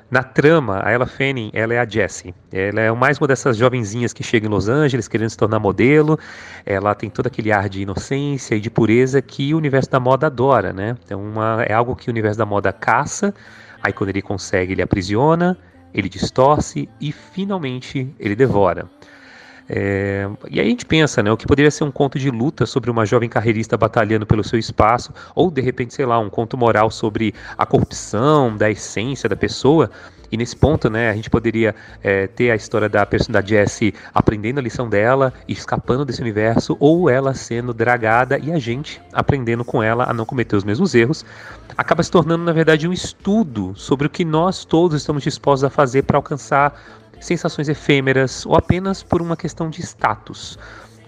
Na 0.08 0.22
trama, 0.22 0.80
a 0.84 0.92
Ella 0.92 1.06
Fanning, 1.06 1.50
ela 1.52 1.74
é 1.74 1.80
a 1.80 1.84
Jessie. 1.84 2.32
Ela 2.52 2.80
é 2.80 2.92
mais 2.92 3.18
uma 3.18 3.26
dessas 3.26 3.56
jovenzinhas 3.56 4.12
que 4.12 4.22
chega 4.22 4.46
em 4.46 4.48
Los 4.48 4.68
Angeles 4.68 5.08
querendo 5.08 5.30
se 5.30 5.36
tornar 5.36 5.58
modelo. 5.58 6.16
Ela 6.64 6.94
tem 6.94 7.10
todo 7.10 7.26
aquele 7.26 7.50
ar 7.50 7.68
de 7.68 7.82
inocência 7.82 8.54
e 8.54 8.60
de 8.60 8.70
pureza 8.70 9.20
que 9.20 9.52
o 9.52 9.56
universo 9.56 9.90
da 9.90 9.98
moda 9.98 10.28
adora, 10.28 10.72
né? 10.72 10.96
É, 11.10 11.16
uma, 11.16 11.64
é 11.64 11.72
algo 11.72 11.96
que 11.96 12.08
o 12.08 12.12
universo 12.12 12.38
da 12.38 12.46
moda 12.46 12.72
caça. 12.72 13.34
Aí 13.82 13.92
quando 13.92 14.10
ele 14.10 14.22
consegue, 14.22 14.74
ele 14.74 14.82
aprisiona, 14.82 15.58
ele 15.96 16.08
distorce 16.10 16.88
e 17.00 17.10
finalmente 17.10 18.14
ele 18.20 18.36
devora. 18.36 18.86
É, 19.68 20.28
e 20.48 20.60
aí 20.60 20.66
a 20.66 20.70
gente 20.70 20.86
pensa, 20.86 21.22
né, 21.22 21.32
o 21.32 21.36
que 21.36 21.46
poderia 21.46 21.70
ser 21.70 21.82
um 21.82 21.90
conto 21.90 22.18
de 22.18 22.30
luta 22.30 22.66
sobre 22.66 22.90
uma 22.90 23.04
jovem 23.04 23.28
carreirista 23.28 23.76
batalhando 23.76 24.24
pelo 24.24 24.44
seu 24.44 24.58
espaço, 24.58 25.12
ou 25.34 25.50
de 25.50 25.60
repente, 25.60 25.94
sei 25.94 26.06
lá, 26.06 26.18
um 26.20 26.30
conto 26.30 26.56
moral 26.56 26.90
sobre 26.90 27.34
a 27.58 27.66
corrupção, 27.66 28.56
da 28.56 28.70
essência 28.70 29.28
da 29.28 29.34
pessoa. 29.34 29.90
E 30.30 30.36
nesse 30.36 30.56
ponto, 30.56 30.90
né, 30.90 31.10
a 31.10 31.14
gente 31.14 31.30
poderia 31.30 31.74
é, 32.02 32.26
ter 32.26 32.50
a 32.50 32.56
história 32.56 32.88
da 32.88 33.06
da 33.28 33.40
Jessie 33.40 33.94
aprendendo 34.14 34.58
a 34.58 34.62
lição 34.62 34.88
dela 34.88 35.32
e 35.46 35.52
escapando 35.52 36.04
desse 36.04 36.20
universo, 36.20 36.76
ou 36.80 37.08
ela 37.08 37.34
sendo 37.34 37.72
dragada 37.72 38.38
e 38.38 38.52
a 38.52 38.58
gente 38.58 39.00
aprendendo 39.12 39.64
com 39.64 39.82
ela 39.82 40.08
a 40.08 40.12
não 40.12 40.24
cometer 40.24 40.56
os 40.56 40.64
mesmos 40.64 40.94
erros. 40.94 41.24
Acaba 41.76 42.02
se 42.02 42.10
tornando, 42.10 42.44
na 42.44 42.52
verdade, 42.52 42.88
um 42.88 42.92
estudo 42.92 43.74
sobre 43.76 44.06
o 44.06 44.10
que 44.10 44.24
nós 44.24 44.64
todos 44.64 44.96
estamos 44.96 45.22
dispostos 45.22 45.64
a 45.64 45.70
fazer 45.70 46.02
para 46.02 46.18
alcançar 46.18 46.78
sensações 47.20 47.68
efêmeras 47.68 48.44
ou 48.46 48.56
apenas 48.56 49.02
por 49.02 49.22
uma 49.22 49.36
questão 49.36 49.70
de 49.70 49.80
status. 49.80 50.58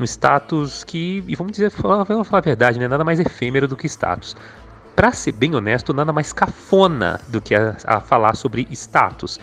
Um 0.01 0.05
status 0.05 0.85
que, 0.85 1.25
e 1.27 1.35
vamos 1.35 1.53
dizer, 1.53 1.71
vamos 1.71 2.29
falar 2.29 2.39
a 2.39 2.41
verdade, 2.41 2.79
né? 2.79 2.87
nada 2.87 3.05
mais 3.05 3.19
efêmero 3.19 3.67
do 3.67 3.77
que 3.77 3.87
status. 3.87 4.37
Para 4.99 5.13
ser 5.13 5.31
bem 5.31 5.55
honesto, 5.55 5.95
nada 5.95 6.13
mais 6.13 6.33
cafona 6.33 7.21
do 7.29 7.41
que 7.41 7.55
a, 7.55 7.77
a 7.85 8.01
falar 8.01 8.35
sobre 8.35 8.67
status. 8.73 9.39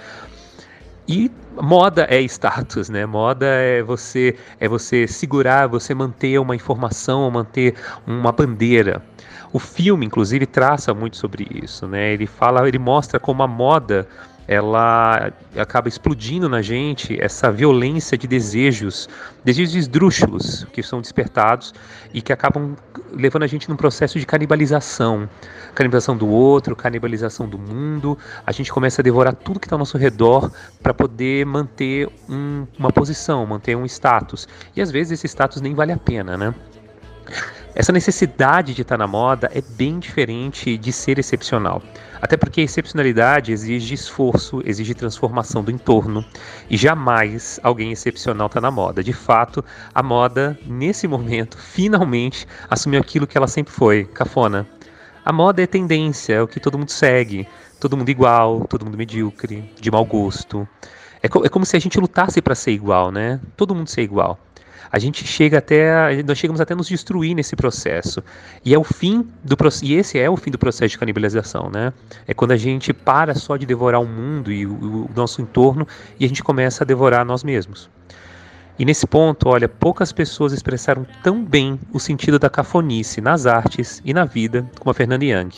E 1.07 1.31
moda 1.55 2.05
é 2.09 2.19
status, 2.23 2.89
né? 2.89 3.05
Moda 3.05 3.45
é 3.45 3.81
você 3.81 4.35
é 4.59 4.67
você 4.67 5.07
segurar, 5.07 5.67
você 5.67 5.95
manter 5.95 6.37
uma 6.39 6.57
informação, 6.57 7.31
manter 7.31 7.73
uma 8.05 8.33
bandeira. 8.33 9.01
O 9.53 9.57
filme, 9.57 10.05
inclusive, 10.05 10.45
traça 10.45 10.93
muito 10.93 11.15
sobre 11.15 11.47
isso, 11.63 11.87
né? 11.87 12.11
Ele 12.11 12.27
fala, 12.27 12.67
ele 12.67 12.77
mostra 12.77 13.17
como 13.17 13.41
a 13.41 13.47
moda 13.47 14.09
ela 14.47 15.33
acaba 15.57 15.87
explodindo 15.87 16.47
na 16.47 16.61
gente 16.61 17.19
essa 17.19 17.51
violência 17.51 18.17
de 18.17 18.27
desejos, 18.27 19.09
desejos 19.43 19.75
esdrúxulos 19.75 20.65
que 20.71 20.83
são 20.83 21.01
despertados 21.01 21.73
e 22.13 22.21
que 22.21 22.31
acabam 22.31 22.75
levando 23.11 23.43
a 23.43 23.47
gente 23.47 23.67
num 23.69 23.75
processo 23.75 24.19
de 24.19 24.25
canibalização, 24.25 25.27
canibalização 25.73 26.15
do 26.15 26.27
outro, 26.27 26.75
canibalização 26.75 27.47
do 27.47 27.57
mundo. 27.57 28.17
A 28.45 28.51
gente 28.51 28.71
começa 28.71 29.01
a 29.01 29.03
devorar 29.03 29.33
tudo 29.33 29.59
que 29.59 29.65
está 29.65 29.75
ao 29.75 29.79
nosso 29.79 29.97
redor 29.97 30.51
para 30.81 30.93
poder 30.93 31.45
manter 31.45 32.07
um, 32.29 32.67
uma 32.77 32.91
posição, 32.91 33.45
manter 33.45 33.75
um 33.75 33.85
status. 33.85 34.47
E 34.75 34.81
às 34.81 34.91
vezes 34.91 35.13
esse 35.13 35.27
status 35.27 35.61
nem 35.61 35.73
vale 35.73 35.91
a 35.91 35.97
pena, 35.97 36.37
né? 36.37 36.53
Essa 37.77 37.91
necessidade 37.91 38.73
de 38.73 38.83
estar 38.83 38.97
na 38.97 39.05
moda 39.05 39.51
é 39.53 39.61
bem 39.61 39.99
diferente 39.99 40.77
de 40.77 40.93
ser 40.93 41.19
excepcional. 41.19 41.83
Até 42.21 42.37
porque 42.37 42.61
a 42.61 42.63
excepcionalidade 42.63 43.51
exige 43.51 43.93
esforço, 43.93 44.61
exige 44.65 44.93
transformação 44.93 45.61
do 45.61 45.69
entorno. 45.69 46.23
E 46.69 46.77
jamais 46.77 47.59
alguém 47.61 47.91
excepcional 47.91 48.47
está 48.47 48.61
na 48.61 48.71
moda. 48.71 49.03
De 49.03 49.11
fato, 49.11 49.63
a 49.93 50.01
moda, 50.01 50.57
nesse 50.65 51.05
momento, 51.05 51.57
finalmente 51.59 52.47
assumiu 52.69 53.01
aquilo 53.01 53.27
que 53.27 53.37
ela 53.37 53.47
sempre 53.47 53.73
foi: 53.73 54.05
cafona. 54.05 54.65
A 55.25 55.33
moda 55.33 55.61
é 55.61 55.67
tendência, 55.67 56.35
é 56.35 56.41
o 56.41 56.47
que 56.47 56.61
todo 56.61 56.77
mundo 56.77 56.91
segue. 56.91 57.45
Todo 57.77 57.97
mundo 57.97 58.07
igual, 58.07 58.65
todo 58.69 58.85
mundo 58.85 58.97
medíocre, 58.97 59.69
de 59.81 59.91
mau 59.91 60.05
gosto. 60.05 60.65
É, 61.21 61.27
co 61.27 61.45
é 61.45 61.49
como 61.49 61.65
se 61.65 61.75
a 61.75 61.79
gente 61.79 61.99
lutasse 61.99 62.41
para 62.41 62.55
ser 62.55 62.71
igual, 62.71 63.11
né? 63.11 63.37
Todo 63.57 63.75
mundo 63.75 63.89
ser 63.89 64.03
igual 64.03 64.39
a 64.91 64.99
gente 64.99 65.25
chega 65.25 65.57
até 65.57 66.23
nós 66.23 66.37
chegamos 66.37 66.61
até 66.61 66.75
nos 66.75 66.87
destruir 66.87 67.35
nesse 67.35 67.55
processo 67.55 68.23
e 68.63 68.73
é 68.73 68.77
o 68.77 68.83
fim 68.83 69.27
do 69.43 69.55
e 69.83 69.93
esse 69.93 70.19
é 70.19 70.29
o 70.29 70.37
fim 70.37 70.51
do 70.51 70.57
processo 70.57 70.91
de 70.91 70.97
canibalização 70.97 71.69
né 71.69 71.93
é 72.27 72.33
quando 72.33 72.51
a 72.51 72.57
gente 72.57 72.93
para 72.93 73.35
só 73.35 73.57
de 73.57 73.65
devorar 73.65 74.01
o 74.01 74.07
mundo 74.07 74.51
e 74.51 74.65
o, 74.65 75.05
o 75.05 75.09
nosso 75.15 75.41
entorno 75.41 75.87
e 76.19 76.25
a 76.25 76.27
gente 76.27 76.43
começa 76.43 76.83
a 76.83 76.85
devorar 76.85 77.25
nós 77.25 77.43
mesmos 77.43 77.89
e 78.77 78.83
nesse 78.83 79.07
ponto, 79.07 79.47
olha, 79.47 79.69
poucas 79.69 80.11
pessoas 80.11 80.51
expressaram 80.51 81.07
tão 81.23 81.41
bem 81.45 81.79
o 81.93 81.99
sentido 81.99 82.37
da 82.37 82.49
cafonice 82.49 83.21
nas 83.21 83.45
artes 83.45 84.01
e 84.03 84.13
na 84.13 84.25
vida 84.25 84.69
como 84.77 84.91
a 84.91 84.93
Fernanda 84.93 85.23
Young. 85.23 85.49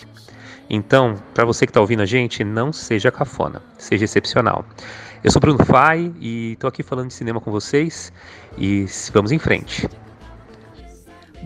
Então, 0.70 1.16
para 1.34 1.44
você 1.44 1.66
que 1.66 1.72
está 1.72 1.82
ouvindo 1.82 2.02
a 2.04 2.06
gente, 2.06 2.44
não 2.44 2.72
seja 2.72 3.12
cafona, 3.12 3.62
seja 3.78 4.06
excepcional. 4.06 4.63
Eu 5.24 5.32
sou 5.32 5.40
Bruno 5.40 5.66
Fai 5.66 6.13
e 6.20 6.54
estou 6.54 6.68
aqui 6.68 6.84
falando 6.84 7.08
de 7.08 7.16
cinema 7.16 7.42
com 7.42 7.50
vocês 7.50 8.13
e 8.58 8.86
vamos 9.13 9.32
em 9.32 9.39
frente. 9.39 9.88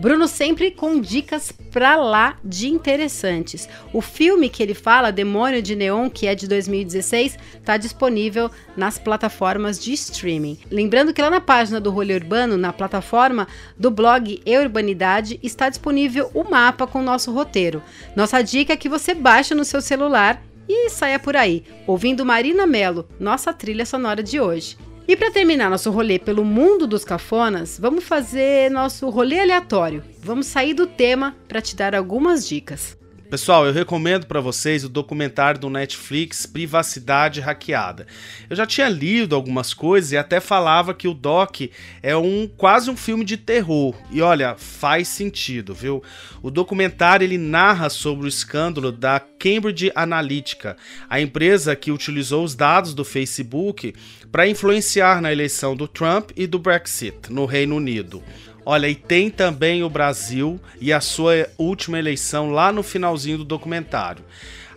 Bruno 0.02 0.26
sempre 0.26 0.70
com 0.70 1.00
dicas 1.00 1.52
pra 1.70 1.96
lá 1.96 2.36
de 2.42 2.66
interessantes. 2.66 3.68
O 3.92 4.00
filme 4.00 4.48
que 4.48 4.62
ele 4.62 4.74
fala, 4.74 5.12
Demônio 5.12 5.62
de 5.62 5.76
Neon, 5.76 6.08
que 6.08 6.26
é 6.26 6.34
de 6.34 6.48
2016, 6.48 7.38
está 7.54 7.76
disponível 7.76 8.50
nas 8.76 8.98
plataformas 8.98 9.78
de 9.78 9.92
streaming. 9.92 10.58
Lembrando 10.70 11.12
que 11.12 11.22
lá 11.22 11.30
na 11.30 11.40
página 11.40 11.80
do 11.80 11.90
Rolê 11.90 12.14
Urbano, 12.14 12.56
na 12.56 12.72
plataforma 12.72 13.46
do 13.78 13.90
blog 13.90 14.42
Eurbanidade, 14.44 15.38
está 15.42 15.68
disponível 15.68 16.30
o 16.34 16.42
mapa 16.42 16.86
com 16.86 17.00
o 17.00 17.04
nosso 17.04 17.32
roteiro. 17.32 17.82
Nossa 18.16 18.42
dica 18.42 18.72
é 18.72 18.76
que 18.76 18.88
você 18.88 19.14
baixe 19.14 19.54
no 19.54 19.64
seu 19.64 19.80
celular 19.80 20.42
e 20.68 20.88
saia 20.88 21.18
por 21.18 21.36
aí, 21.36 21.64
ouvindo 21.86 22.24
Marina 22.24 22.66
Mello, 22.66 23.06
nossa 23.20 23.52
trilha 23.52 23.84
sonora 23.84 24.22
de 24.22 24.40
hoje. 24.40 24.76
E 25.12 25.16
para 25.16 25.30
terminar 25.30 25.68
nosso 25.68 25.90
rolê 25.90 26.18
pelo 26.18 26.42
mundo 26.42 26.86
dos 26.86 27.04
cafonas, 27.04 27.78
vamos 27.78 28.02
fazer 28.02 28.70
nosso 28.70 29.10
rolê 29.10 29.40
aleatório. 29.40 30.02
Vamos 30.20 30.46
sair 30.46 30.72
do 30.72 30.86
tema 30.86 31.36
para 31.46 31.60
te 31.60 31.76
dar 31.76 31.94
algumas 31.94 32.48
dicas. 32.48 32.96
Pessoal, 33.32 33.64
eu 33.64 33.72
recomendo 33.72 34.26
para 34.26 34.42
vocês 34.42 34.84
o 34.84 34.90
documentário 34.90 35.58
do 35.58 35.70
Netflix 35.70 36.44
Privacidade 36.44 37.40
Hackeada. 37.40 38.06
Eu 38.50 38.54
já 38.54 38.66
tinha 38.66 38.90
lido 38.90 39.34
algumas 39.34 39.72
coisas 39.72 40.12
e 40.12 40.18
até 40.18 40.38
falava 40.38 40.92
que 40.92 41.08
o 41.08 41.14
doc 41.14 41.62
é 42.02 42.14
um 42.14 42.46
quase 42.46 42.90
um 42.90 42.96
filme 42.96 43.24
de 43.24 43.38
terror. 43.38 43.94
E 44.10 44.20
olha, 44.20 44.54
faz 44.58 45.08
sentido, 45.08 45.72
viu? 45.72 46.02
O 46.42 46.50
documentário 46.50 47.24
ele 47.24 47.38
narra 47.38 47.88
sobre 47.88 48.26
o 48.26 48.28
escândalo 48.28 48.92
da 48.92 49.18
Cambridge 49.18 49.90
Analytica, 49.94 50.76
a 51.08 51.18
empresa 51.18 51.74
que 51.74 51.90
utilizou 51.90 52.44
os 52.44 52.54
dados 52.54 52.92
do 52.92 53.02
Facebook 53.02 53.94
para 54.30 54.46
influenciar 54.46 55.22
na 55.22 55.32
eleição 55.32 55.74
do 55.74 55.88
Trump 55.88 56.32
e 56.36 56.46
do 56.46 56.58
Brexit 56.58 57.32
no 57.32 57.46
Reino 57.46 57.76
Unido. 57.76 58.22
Olha, 58.64 58.88
e 58.88 58.94
tem 58.94 59.28
também 59.28 59.82
o 59.82 59.90
Brasil 59.90 60.60
e 60.80 60.92
a 60.92 61.00
sua 61.00 61.48
última 61.58 61.98
eleição 61.98 62.50
lá 62.50 62.72
no 62.72 62.82
finalzinho 62.82 63.38
do 63.38 63.44
documentário. 63.44 64.24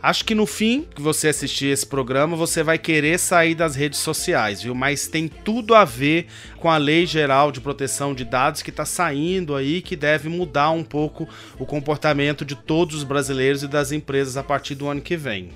Acho 0.01 0.23
que 0.23 0.35
no 0.35 0.45
fim 0.45 0.85
que 0.93 1.01
você 1.01 1.29
assistir 1.29 1.67
esse 1.67 1.85
programa, 1.85 2.37
você 2.37 2.61
vai 2.61 2.77
querer 2.77 3.17
sair 3.17 3.55
das 3.55 3.75
redes 3.75 3.99
sociais, 3.99 4.61
viu? 4.61 4.75
Mas 4.75 5.07
tem 5.07 5.27
tudo 5.27 5.73
a 5.73 5.83
ver 5.83 6.27
com 6.57 6.69
a 6.69 6.77
Lei 6.77 7.07
Geral 7.07 7.51
de 7.51 7.59
Proteção 7.59 8.13
de 8.13 8.23
Dados 8.23 8.61
que 8.61 8.69
está 8.69 8.85
saindo 8.85 9.55
aí, 9.55 9.81
que 9.81 9.95
deve 9.95 10.29
mudar 10.29 10.69
um 10.69 10.83
pouco 10.83 11.27
o 11.57 11.65
comportamento 11.65 12.45
de 12.45 12.55
todos 12.55 12.97
os 12.97 13.03
brasileiros 13.03 13.63
e 13.63 13.67
das 13.67 13.91
empresas 13.91 14.37
a 14.37 14.43
partir 14.43 14.75
do 14.75 14.87
ano 14.87 15.01
que 15.01 15.17
vem. 15.17 15.49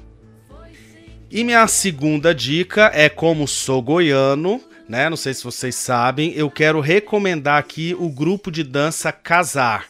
E 1.30 1.44
minha 1.44 1.68
segunda 1.68 2.34
dica 2.34 2.90
é 2.92 3.08
como 3.08 3.48
sou 3.48 3.84
goiano, 3.84 4.60
né? 4.90 5.08
Não 5.08 5.16
sei 5.16 5.36
se 5.36 5.44
vocês 5.44 5.76
sabem, 5.76 6.34
eu 6.34 6.50
quero 6.50 6.82
recomendar 6.82 7.60
aqui 7.60 7.96
o 7.98 8.10
grupo 8.10 8.52
de 8.52 8.64
dança 8.64 9.12
Casar. 9.12 9.86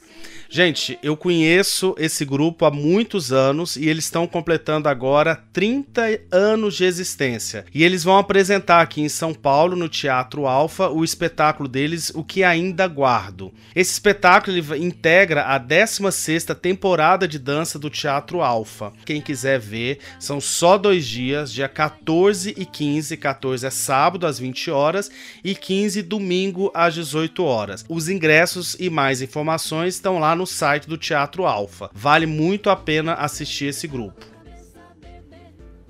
Gente, 0.52 0.98
eu 1.04 1.16
conheço 1.16 1.94
esse 1.96 2.26
grupo 2.26 2.66
há 2.66 2.72
muitos 2.72 3.32
anos 3.32 3.76
e 3.76 3.88
eles 3.88 4.06
estão 4.06 4.26
completando 4.26 4.90
agora 4.90 5.36
30 5.54 6.22
anos 6.32 6.76
de 6.76 6.86
existência. 6.86 7.66
E 7.72 7.84
eles 7.84 8.04
vão 8.04 8.18
apresentar 8.18 8.82
aqui 8.82 9.00
em 9.00 9.08
São 9.08 9.32
Paulo, 9.32 9.76
no 9.76 9.88
Teatro 9.88 10.48
Alfa, 10.48 10.90
o 10.90 11.04
espetáculo 11.04 11.70
deles, 11.70 12.12
O 12.16 12.24
Que 12.24 12.44
Ainda 12.44 12.88
Guardo. 12.88 13.54
Esse 13.76 13.92
espetáculo 13.92 14.58
integra 14.76 15.44
a 15.44 15.60
16ª 15.60 16.56
temporada 16.56 17.28
de 17.28 17.38
dança 17.38 17.78
do 17.78 17.88
Teatro 17.88 18.42
Alfa. 18.42 18.92
Quem 19.06 19.22
quiser 19.22 19.60
ver, 19.60 20.00
são 20.20 20.42
só 20.42 20.80
dois 20.80 21.06
dias, 21.06 21.54
dia 21.54 21.70
14 21.70 22.56
e 22.58 22.66
15. 22.66 23.16
14 23.18 23.68
é 23.68 23.70
sábado 23.70 24.26
às 24.26 24.40
20 24.40 24.72
horas 24.72 25.12
e 25.44 25.54
15 25.54 26.02
domingo 26.02 26.72
às 26.74 26.96
18 26.96 27.44
horas. 27.44 27.86
Os 27.88 28.10
ingressos 28.10 28.76
e 28.80 28.90
mais 28.90 29.22
informações 29.22 29.94
estão 29.94 30.18
lá 30.18 30.38
no 30.39 30.47
site 30.47 30.88
do 30.88 30.97
Teatro 30.97 31.45
Alfa. 31.45 31.89
Vale 31.93 32.25
muito 32.25 32.69
a 32.69 32.75
pena 32.75 33.13
assistir 33.13 33.65
esse 33.65 33.88
grupo. 33.88 34.25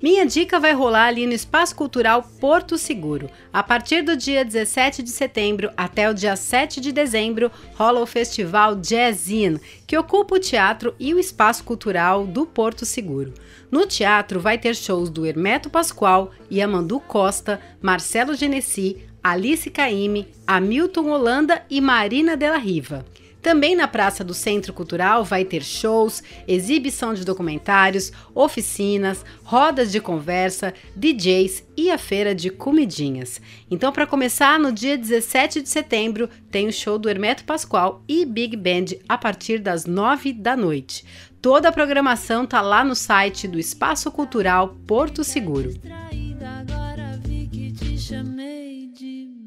Minha 0.02 0.24
dica 0.24 0.58
vai 0.58 0.72
rolar 0.72 1.08
ali 1.08 1.26
no 1.26 1.34
Espaço 1.34 1.76
Cultural 1.76 2.22
Porto 2.40 2.78
Seguro. 2.78 3.30
A 3.52 3.62
partir 3.62 4.02
do 4.02 4.16
dia 4.16 4.42
17 4.42 5.02
de 5.02 5.10
setembro 5.10 5.70
até 5.76 6.08
o 6.08 6.14
dia 6.14 6.34
7 6.34 6.80
de 6.80 6.90
dezembro, 6.90 7.52
rola 7.74 8.00
o 8.00 8.06
festival 8.06 8.76
Jazzin, 8.76 9.60
que 9.86 9.96
ocupa 9.96 10.36
o 10.36 10.40
teatro 10.40 10.94
e 10.98 11.12
o 11.12 11.18
espaço 11.18 11.62
cultural 11.64 12.26
do 12.26 12.46
Porto 12.46 12.86
Seguro. 12.86 13.34
No 13.70 13.86
teatro 13.86 14.40
vai 14.40 14.56
ter 14.56 14.74
shows 14.74 15.10
do 15.10 15.26
Hermeto 15.26 15.68
Pascoal, 15.68 16.30
Yamandu 16.50 16.98
Costa, 16.98 17.60
Marcelo 17.82 18.34
Genesi, 18.34 19.04
Alice 19.22 19.68
Caime, 19.68 20.26
Hamilton 20.46 21.10
Holanda 21.10 21.62
e 21.68 21.78
Marina 21.78 22.38
Della 22.38 22.56
Riva. 22.56 23.04
Também 23.42 23.74
na 23.74 23.88
Praça 23.88 24.22
do 24.22 24.34
Centro 24.34 24.72
Cultural 24.72 25.24
vai 25.24 25.44
ter 25.44 25.62
shows, 25.62 26.22
exibição 26.46 27.14
de 27.14 27.24
documentários, 27.24 28.12
oficinas, 28.34 29.24
rodas 29.42 29.90
de 29.90 30.00
conversa, 30.00 30.74
DJs 30.94 31.64
e 31.76 31.90
a 31.90 31.96
feira 31.96 32.34
de 32.34 32.50
comidinhas. 32.50 33.40
Então, 33.70 33.92
para 33.92 34.06
começar, 34.06 34.58
no 34.58 34.70
dia 34.70 34.98
17 34.98 35.62
de 35.62 35.68
setembro, 35.68 36.28
tem 36.50 36.68
o 36.68 36.72
show 36.72 36.98
do 36.98 37.08
Hermeto 37.08 37.44
Pascoal 37.44 38.02
e 38.06 38.26
Big 38.26 38.56
Band 38.56 38.96
a 39.08 39.16
partir 39.16 39.58
das 39.58 39.86
9 39.86 40.34
da 40.34 40.54
noite. 40.54 41.04
Toda 41.40 41.70
a 41.70 41.72
programação 41.72 42.44
tá 42.44 42.60
lá 42.60 42.84
no 42.84 42.94
site 42.94 43.48
do 43.48 43.58
Espaço 43.58 44.10
Cultural 44.10 44.76
Porto 44.86 45.24
Seguro. 45.24 45.70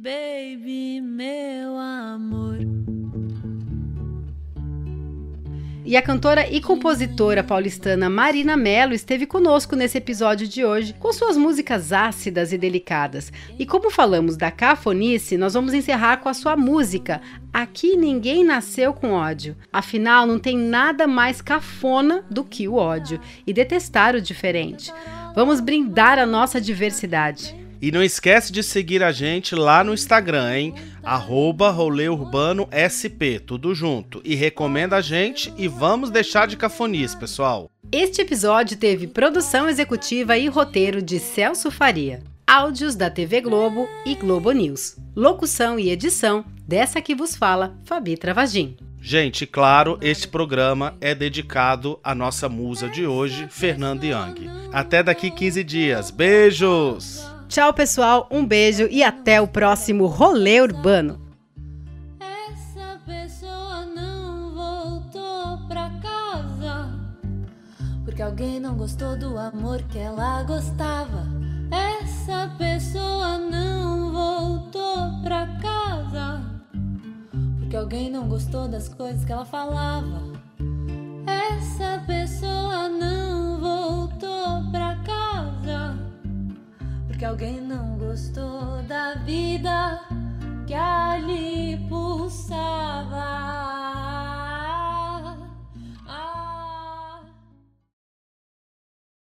Baby, 0.04 1.00
meu 1.00 1.78
amor. 1.78 2.43
E 5.86 5.98
a 5.98 6.02
cantora 6.02 6.50
e 6.50 6.62
compositora 6.62 7.44
paulistana 7.44 8.10
Marina 8.10 8.56
Mello 8.56 8.94
esteve 8.94 9.26
conosco 9.26 9.76
nesse 9.76 9.98
episódio 9.98 10.48
de 10.48 10.64
hoje, 10.64 10.96
com 10.98 11.12
suas 11.12 11.36
músicas 11.36 11.92
ácidas 11.92 12.54
e 12.54 12.58
delicadas. 12.58 13.34
E 13.60 13.66
como 13.66 13.92
falamos 13.92 14.38
da 14.38 14.50
cafonice, 14.50 15.38
nós 15.38 15.54
vamos 15.54 15.74
encerrar 15.74 16.18
com 16.18 16.30
a 16.30 16.34
sua 16.34 16.56
música 16.56 17.22
Aqui 17.52 17.98
Ninguém 17.98 18.46
Nasceu 18.46 18.94
com 18.94 19.12
Ódio. 19.12 19.58
Afinal, 19.74 20.26
não 20.26 20.40
tem 20.40 20.58
nada 20.58 21.06
mais 21.06 21.42
cafona 21.42 22.24
do 22.32 22.46
que 22.46 22.66
o 22.66 22.76
ódio 22.76 23.20
e 23.46 23.52
detestar 23.52 24.16
o 24.16 24.22
diferente. 24.22 24.90
Vamos 25.36 25.60
brindar 25.60 26.18
a 26.18 26.26
nossa 26.26 26.62
diversidade. 26.62 27.63
E 27.84 27.92
não 27.92 28.02
esquece 28.02 28.50
de 28.50 28.64
seguir 28.64 29.04
a 29.04 29.12
gente 29.12 29.54
lá 29.56 29.84
no 29.84 29.94
Instagram, 29.94 30.56
hein? 30.56 30.74
Arroba 31.04 31.76
SP, 32.72 33.44
tudo 33.46 33.76
junto. 33.76 34.22
E 34.24 34.36
recomenda 34.36 34.96
a 34.96 35.02
gente 35.02 35.54
e 35.58 35.68
vamos 35.68 36.10
deixar 36.10 36.48
de 36.48 36.56
cafonice, 36.56 37.18
pessoal. 37.18 37.70
Este 37.92 38.22
episódio 38.22 38.78
teve 38.78 39.06
produção 39.06 39.68
executiva 39.68 40.38
e 40.38 40.48
roteiro 40.48 41.02
de 41.02 41.20
Celso 41.20 41.70
Faria. 41.70 42.24
Áudios 42.48 42.96
da 42.96 43.10
TV 43.10 43.42
Globo 43.42 43.86
e 44.06 44.16
Globo 44.16 44.54
News. 44.54 44.96
Locução 45.14 45.78
e 45.78 45.90
edição 45.90 46.46
dessa 46.66 47.02
que 47.02 47.14
vos 47.14 47.36
fala, 47.36 47.78
Fabi 47.84 48.16
Travagin. 48.16 48.78
Gente, 49.02 49.46
claro, 49.46 50.00
este 50.02 50.30
programa 50.30 50.96
é 51.02 51.14
dedicado 51.14 52.00
à 52.02 52.16
nossa 52.16 52.48
musa 52.48 52.88
de 52.88 53.06
hoje, 53.06 53.46
Fernanda 53.50 54.06
Young. 54.06 54.50
Até 54.72 55.04
daqui 55.04 55.30
15 55.30 55.62
dias. 55.66 56.12
Beijos! 56.12 57.33
Tchau, 57.54 57.72
pessoal, 57.72 58.28
um 58.32 58.44
beijo 58.44 58.88
e 58.90 59.04
até 59.04 59.40
o 59.40 59.48
próximo 59.48 60.08
Rolê 60.08 60.60
Urbano. 60.60 61.22
Essa 62.20 63.00
pessoa 63.06 63.86
não 63.86 64.56
voltou 64.56 65.60
pra 65.68 65.92
casa 66.02 66.90
porque 68.04 68.24
alguém 68.24 68.60
não 68.60 68.76
gostou 68.76 69.16
do 69.16 69.38
amor 69.38 69.84
que 69.84 70.00
ela 70.00 70.42
gostava. 70.42 71.28
Essa 71.70 72.52
pessoa 72.58 73.38
não 73.38 74.12
voltou 74.12 75.22
pra 75.22 75.46
casa 75.62 76.42
porque 77.60 77.76
alguém 77.76 78.10
não 78.10 78.28
gostou 78.28 78.68
das 78.68 78.90
coisas 78.90 79.24
que 79.24 79.32
ela 79.32 79.46
falava. 79.46 80.24
Essa 81.28 82.04
pessoa 82.08 82.90
não 82.90 83.60
voltou 83.60 84.72
pra 84.72 84.93
que 87.24 87.28
alguém 87.28 87.62
não 87.62 87.98
gostou 87.98 88.84
da 88.86 89.14
vida 89.14 90.02
que 90.68 90.74
ali 90.74 91.78
pulsava. 91.88 93.24